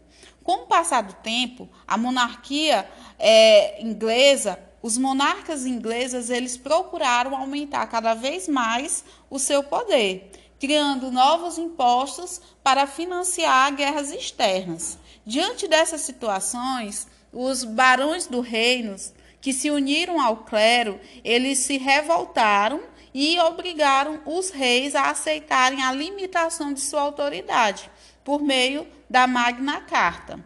Com 0.44 0.64
o 0.64 0.66
passar 0.66 1.02
do 1.02 1.14
tempo, 1.14 1.70
a 1.88 1.98
monarquia 1.98 2.90
é, 3.20 3.82
inglesa, 3.82 4.58
os 4.82 4.98
monarcas 4.98 5.66
ingleses, 5.68 6.32
eles 6.32 6.58
procuraram 6.58 7.36
aumentar 7.36 7.86
cada 7.86 8.16
vez 8.16 8.48
mais 8.48 9.04
o 9.30 9.38
seu 9.38 9.64
poder, 9.64 10.32
criando 10.60 11.12
novos 11.12 11.60
impostos 11.60 12.42
para 12.64 12.88
financiar 12.88 13.76
guerras 13.76 14.12
externas. 14.12 14.98
Diante 15.24 15.68
dessas 15.68 16.02
situações, 16.02 17.08
os 17.32 17.64
barões 17.64 18.28
do 18.28 18.42
reino 18.42 18.96
que 19.40 19.52
se 19.52 19.72
uniram 19.72 20.22
ao 20.22 20.38
clero, 20.38 21.00
eles 21.24 21.60
se 21.60 21.78
revoltaram 21.78 22.82
e 23.14 23.40
obrigaram 23.40 24.22
os 24.26 24.50
reis 24.50 24.96
a 24.96 25.10
aceitarem 25.10 25.84
a 25.84 25.92
limitação 25.92 26.74
de 26.74 26.82
sua 26.82 27.02
autoridade 27.02 27.90
por 28.24 28.42
meio 28.42 28.88
da 29.10 29.28
Magna 29.28 29.82
Carta. 29.82 30.44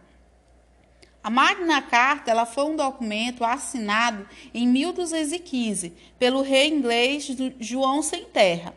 A 1.22 1.30
Magna 1.30 1.82
Carta 1.82 2.30
ela 2.30 2.46
foi 2.46 2.64
um 2.64 2.76
documento 2.76 3.44
assinado 3.44 4.26
em 4.54 4.66
1215 4.66 5.92
pelo 6.18 6.40
rei 6.40 6.68
inglês 6.68 7.28
João 7.58 8.00
Sem 8.00 8.24
Terra. 8.24 8.74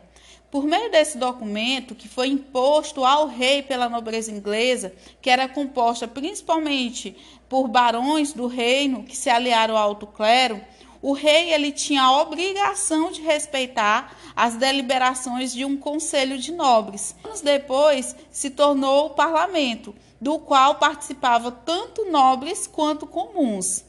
Por 0.50 0.64
meio 0.64 0.90
desse 0.90 1.16
documento, 1.16 1.94
que 1.94 2.08
foi 2.08 2.26
imposto 2.26 3.04
ao 3.04 3.28
rei 3.28 3.62
pela 3.62 3.88
nobreza 3.88 4.32
inglesa, 4.32 4.92
que 5.22 5.30
era 5.30 5.48
composta 5.48 6.08
principalmente 6.08 7.16
por 7.48 7.68
barões 7.68 8.32
do 8.32 8.48
reino 8.48 9.04
que 9.04 9.16
se 9.16 9.30
aliaram 9.30 9.76
ao 9.76 9.90
alto 9.90 10.08
clero, 10.08 10.60
o 11.00 11.12
rei 11.12 11.54
ele 11.54 11.70
tinha 11.70 12.02
a 12.02 12.20
obrigação 12.20 13.12
de 13.12 13.22
respeitar 13.22 14.16
as 14.34 14.56
deliberações 14.56 15.52
de 15.52 15.64
um 15.64 15.76
conselho 15.76 16.36
de 16.36 16.52
nobres. 16.52 17.14
Anos 17.24 17.40
depois 17.40 18.16
se 18.30 18.50
tornou 18.50 19.06
o 19.06 19.10
parlamento, 19.10 19.94
do 20.20 20.38
qual 20.38 20.74
participavam 20.74 21.52
tanto 21.64 22.10
nobres 22.10 22.66
quanto 22.66 23.06
comuns. 23.06 23.84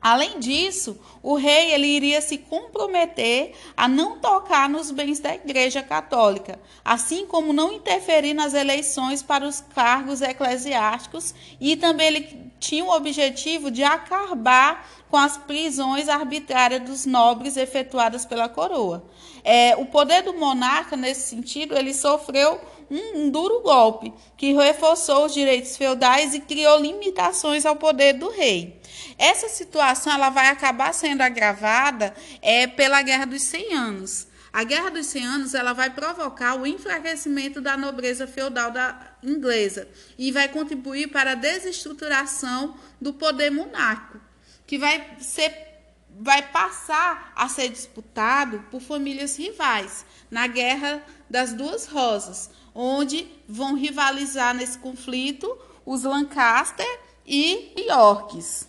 Além 0.00 0.38
disso, 0.38 0.98
o 1.22 1.34
rei 1.34 1.72
ele 1.72 1.86
iria 1.86 2.22
se 2.22 2.38
comprometer 2.38 3.52
a 3.76 3.86
não 3.86 4.18
tocar 4.18 4.68
nos 4.68 4.90
bens 4.90 5.20
da 5.20 5.34
Igreja 5.34 5.82
Católica, 5.82 6.58
assim 6.82 7.26
como 7.26 7.52
não 7.52 7.72
interferir 7.72 8.32
nas 8.32 8.54
eleições 8.54 9.22
para 9.22 9.46
os 9.46 9.60
cargos 9.60 10.22
eclesiásticos 10.22 11.34
e 11.60 11.76
também 11.76 12.06
ele 12.06 12.50
tinha 12.58 12.84
o 12.84 12.94
objetivo 12.94 13.70
de 13.70 13.82
acabar 13.82 14.88
com 15.10 15.16
as 15.16 15.36
prisões 15.36 16.08
arbitrárias 16.08 16.82
dos 16.82 17.04
nobres 17.04 17.56
efetuadas 17.56 18.24
pela 18.24 18.48
coroa. 18.48 19.04
É, 19.42 19.74
o 19.76 19.86
poder 19.86 20.22
do 20.22 20.34
monarca, 20.34 20.96
nesse 20.96 21.28
sentido, 21.28 21.76
ele 21.76 21.92
sofreu 21.92 22.60
um, 22.90 23.30
duro 23.30 23.60
golpe 23.60 24.12
que 24.36 24.52
reforçou 24.52 25.26
os 25.26 25.34
direitos 25.34 25.76
feudais 25.76 26.34
e 26.34 26.40
criou 26.40 26.80
limitações 26.80 27.64
ao 27.64 27.76
poder 27.76 28.14
do 28.14 28.28
rei. 28.28 28.80
Essa 29.16 29.48
situação 29.48 30.12
ela 30.12 30.30
vai 30.30 30.48
acabar 30.48 30.92
sendo 30.92 31.22
agravada 31.22 32.14
é, 32.42 32.66
pela 32.66 33.02
Guerra 33.02 33.26
dos 33.26 33.42
100 33.42 33.74
Anos. 33.74 34.26
A 34.52 34.64
Guerra 34.64 34.90
dos 34.90 35.06
100 35.06 35.26
Anos 35.26 35.54
ela 35.54 35.72
vai 35.72 35.90
provocar 35.90 36.56
o 36.56 36.66
enfraquecimento 36.66 37.60
da 37.60 37.76
nobreza 37.76 38.26
feudal 38.26 38.72
da 38.72 39.14
inglesa 39.22 39.88
e 40.18 40.32
vai 40.32 40.48
contribuir 40.48 41.08
para 41.08 41.32
a 41.32 41.36
desestruturação 41.36 42.74
do 43.00 43.12
poder 43.12 43.50
monárquico 43.50 44.20
que 44.70 44.78
vai 44.78 45.16
ser 45.18 45.68
vai 46.20 46.42
passar 46.50 47.32
a 47.34 47.48
ser 47.48 47.68
disputado 47.70 48.60
por 48.70 48.80
famílias 48.80 49.36
rivais 49.36 50.04
na 50.30 50.46
Guerra 50.46 51.02
das 51.28 51.52
Duas 51.52 51.86
Rosas, 51.86 52.50
onde 52.74 53.26
vão 53.48 53.74
rivalizar 53.74 54.54
nesse 54.54 54.78
conflito 54.78 55.56
os 55.84 56.04
Lancaster 56.04 56.86
e 57.26 57.74
Yorks. 57.88 58.68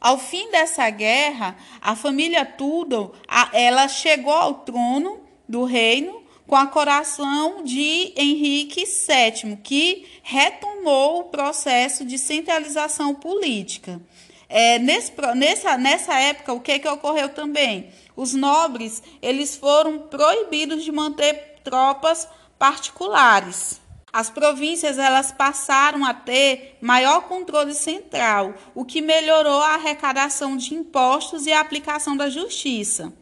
Ao 0.00 0.18
fim 0.18 0.50
dessa 0.50 0.90
guerra, 0.90 1.56
a 1.80 1.94
família 1.94 2.44
Tudor, 2.44 3.12
ela 3.52 3.86
chegou 3.86 4.32
ao 4.32 4.54
trono 4.54 5.20
do 5.48 5.64
reino 5.64 6.22
com 6.46 6.56
a 6.56 6.66
coração 6.66 7.62
de 7.62 8.12
Henrique 8.16 8.84
VII, 8.84 9.56
que 9.62 10.06
retomou 10.22 11.20
o 11.20 11.24
processo 11.24 12.04
de 12.04 12.18
centralização 12.18 13.14
política. 13.14 14.00
É, 14.48 14.78
nesse, 14.78 15.12
nessa, 15.34 15.78
nessa 15.78 16.14
época, 16.18 16.52
o 16.52 16.60
que, 16.60 16.78
que 16.78 16.88
ocorreu 16.88 17.28
também? 17.30 17.88
Os 18.14 18.34
nobres 18.34 19.02
eles 19.22 19.56
foram 19.56 20.00
proibidos 20.00 20.84
de 20.84 20.92
manter 20.92 21.60
tropas 21.64 22.28
particulares. 22.62 23.80
As 24.12 24.30
províncias 24.30 24.96
elas 24.96 25.32
passaram 25.32 26.04
a 26.04 26.14
ter 26.14 26.78
maior 26.80 27.22
controle 27.22 27.74
central, 27.74 28.54
o 28.72 28.84
que 28.84 29.02
melhorou 29.02 29.60
a 29.60 29.74
arrecadação 29.74 30.56
de 30.56 30.72
impostos 30.72 31.44
e 31.44 31.52
a 31.52 31.58
aplicação 31.58 32.16
da 32.16 32.30
justiça. 32.30 33.12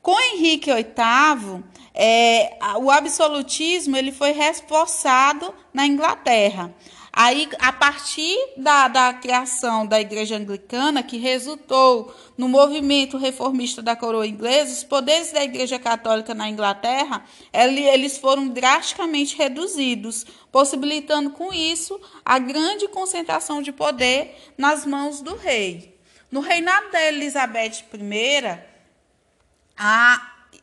Com 0.00 0.16
Henrique 0.20 0.72
VIII, 0.72 1.64
é, 1.92 2.56
o 2.76 2.92
absolutismo 2.92 3.96
ele 3.96 4.12
foi 4.12 4.30
reforçado 4.30 5.52
na 5.74 5.84
Inglaterra. 5.84 6.72
Aí, 7.20 7.48
a 7.58 7.72
partir 7.72 8.36
da, 8.56 8.86
da 8.86 9.12
criação 9.12 9.84
da 9.84 10.00
Igreja 10.00 10.36
Anglicana, 10.36 11.02
que 11.02 11.18
resultou 11.18 12.14
no 12.36 12.48
movimento 12.48 13.18
reformista 13.18 13.82
da 13.82 13.96
coroa 13.96 14.24
inglesa, 14.24 14.72
os 14.72 14.84
poderes 14.84 15.32
da 15.32 15.42
Igreja 15.42 15.80
Católica 15.80 16.32
na 16.32 16.48
Inglaterra, 16.48 17.24
eles 17.52 18.18
foram 18.18 18.46
drasticamente 18.46 19.36
reduzidos, 19.36 20.24
possibilitando 20.52 21.30
com 21.30 21.52
isso 21.52 22.00
a 22.24 22.38
grande 22.38 22.86
concentração 22.86 23.62
de 23.62 23.72
poder 23.72 24.52
nas 24.56 24.86
mãos 24.86 25.20
do 25.20 25.34
rei. 25.34 25.98
No 26.30 26.38
reinado 26.38 26.92
da 26.92 27.02
Elizabeth 27.02 27.82
I, 27.94 28.60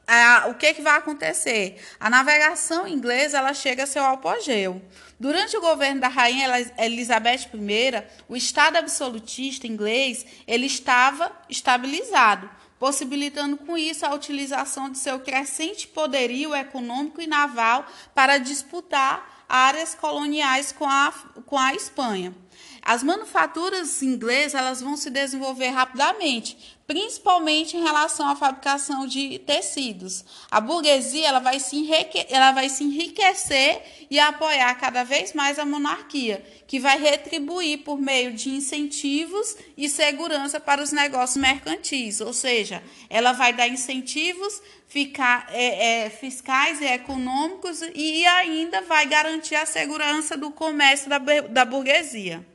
a 0.08 0.48
o 0.48 0.56
que, 0.56 0.74
que 0.74 0.82
vai 0.82 0.98
acontecer? 0.98 1.82
A 2.00 2.10
navegação 2.10 2.88
inglesa 2.88 3.38
ela 3.38 3.54
chega 3.54 3.84
a 3.84 3.88
seu 3.88 4.04
apogeu. 4.04 4.82
Durante 5.20 5.56
o 5.58 5.62
governo 5.62 6.02
da 6.02 6.08
rainha 6.08 6.50
Elizabeth 6.78 7.50
I, 7.54 8.04
o 8.28 8.36
Estado 8.36 8.78
absolutista 8.78 9.66
inglês 9.66 10.26
ele 10.46 10.66
estava 10.66 11.32
estabilizado, 11.50 12.50
possibilitando 12.78 13.58
com 13.58 13.78
isso 13.78 14.06
a 14.06 14.14
utilização 14.14 14.90
de 14.90 14.98
seu 14.98 15.20
crescente 15.20 15.88
poderio 15.88 16.54
econômico 16.54 17.22
e 17.22 17.28
naval 17.28 17.86
para 18.14 18.38
disputar 18.38 19.46
áreas 19.48 19.96
coloniais 19.96 20.72
com 20.72 20.86
a, 20.86 21.14
com 21.46 21.58
a 21.58 21.74
Espanha. 21.74 22.36
As 22.82 23.02
manufaturas 23.02 24.04
inglesas 24.04 24.54
elas 24.54 24.82
vão 24.82 24.96
se 24.96 25.10
desenvolver 25.10 25.70
rapidamente, 25.70 26.75
principalmente 26.88 27.76
em 27.76 27.84
relação 27.84 28.28
à 28.28 28.36
fabricação 28.36 29.08
de 29.08 29.40
tecidos. 29.40 30.24
A 30.52 30.62
burguesia 30.62 31.28
ela 31.28 31.40
vai, 31.40 31.60
se 31.60 31.88
ela 32.30 32.52
vai 32.52 32.70
se 32.70 32.84
enriquecer 32.84 33.82
e 34.10 34.20
apoiar 34.20 34.74
cada 34.76 35.04
vez 35.04 35.34
mais 35.34 35.58
a 35.58 35.66
monarquia, 35.66 36.46
que 36.68 36.80
vai 36.80 37.00
retribuir 37.00 37.80
por 37.80 38.00
meio 38.00 38.34
de 38.34 38.50
incentivos 38.50 39.58
e 39.76 39.90
segurança 39.90 40.60
para 40.60 40.82
os 40.82 40.92
negócios 40.92 41.38
mercantis, 41.38 42.22
ou 42.22 42.34
seja, 42.34 42.84
ela 43.10 43.32
vai 43.32 43.52
dar 43.52 43.68
incentivos 43.68 44.62
ficar, 44.88 45.48
é, 45.50 46.06
é, 46.06 46.10
fiscais 46.10 46.80
e 46.82 46.86
econômicos 46.86 47.82
e 47.94 48.26
ainda 48.26 48.82
vai 48.82 49.06
garantir 49.06 49.56
a 49.56 49.66
segurança 49.66 50.38
do 50.38 50.52
comércio 50.52 51.10
da, 51.10 51.18
da 51.18 51.66
burguesia. 51.66 52.46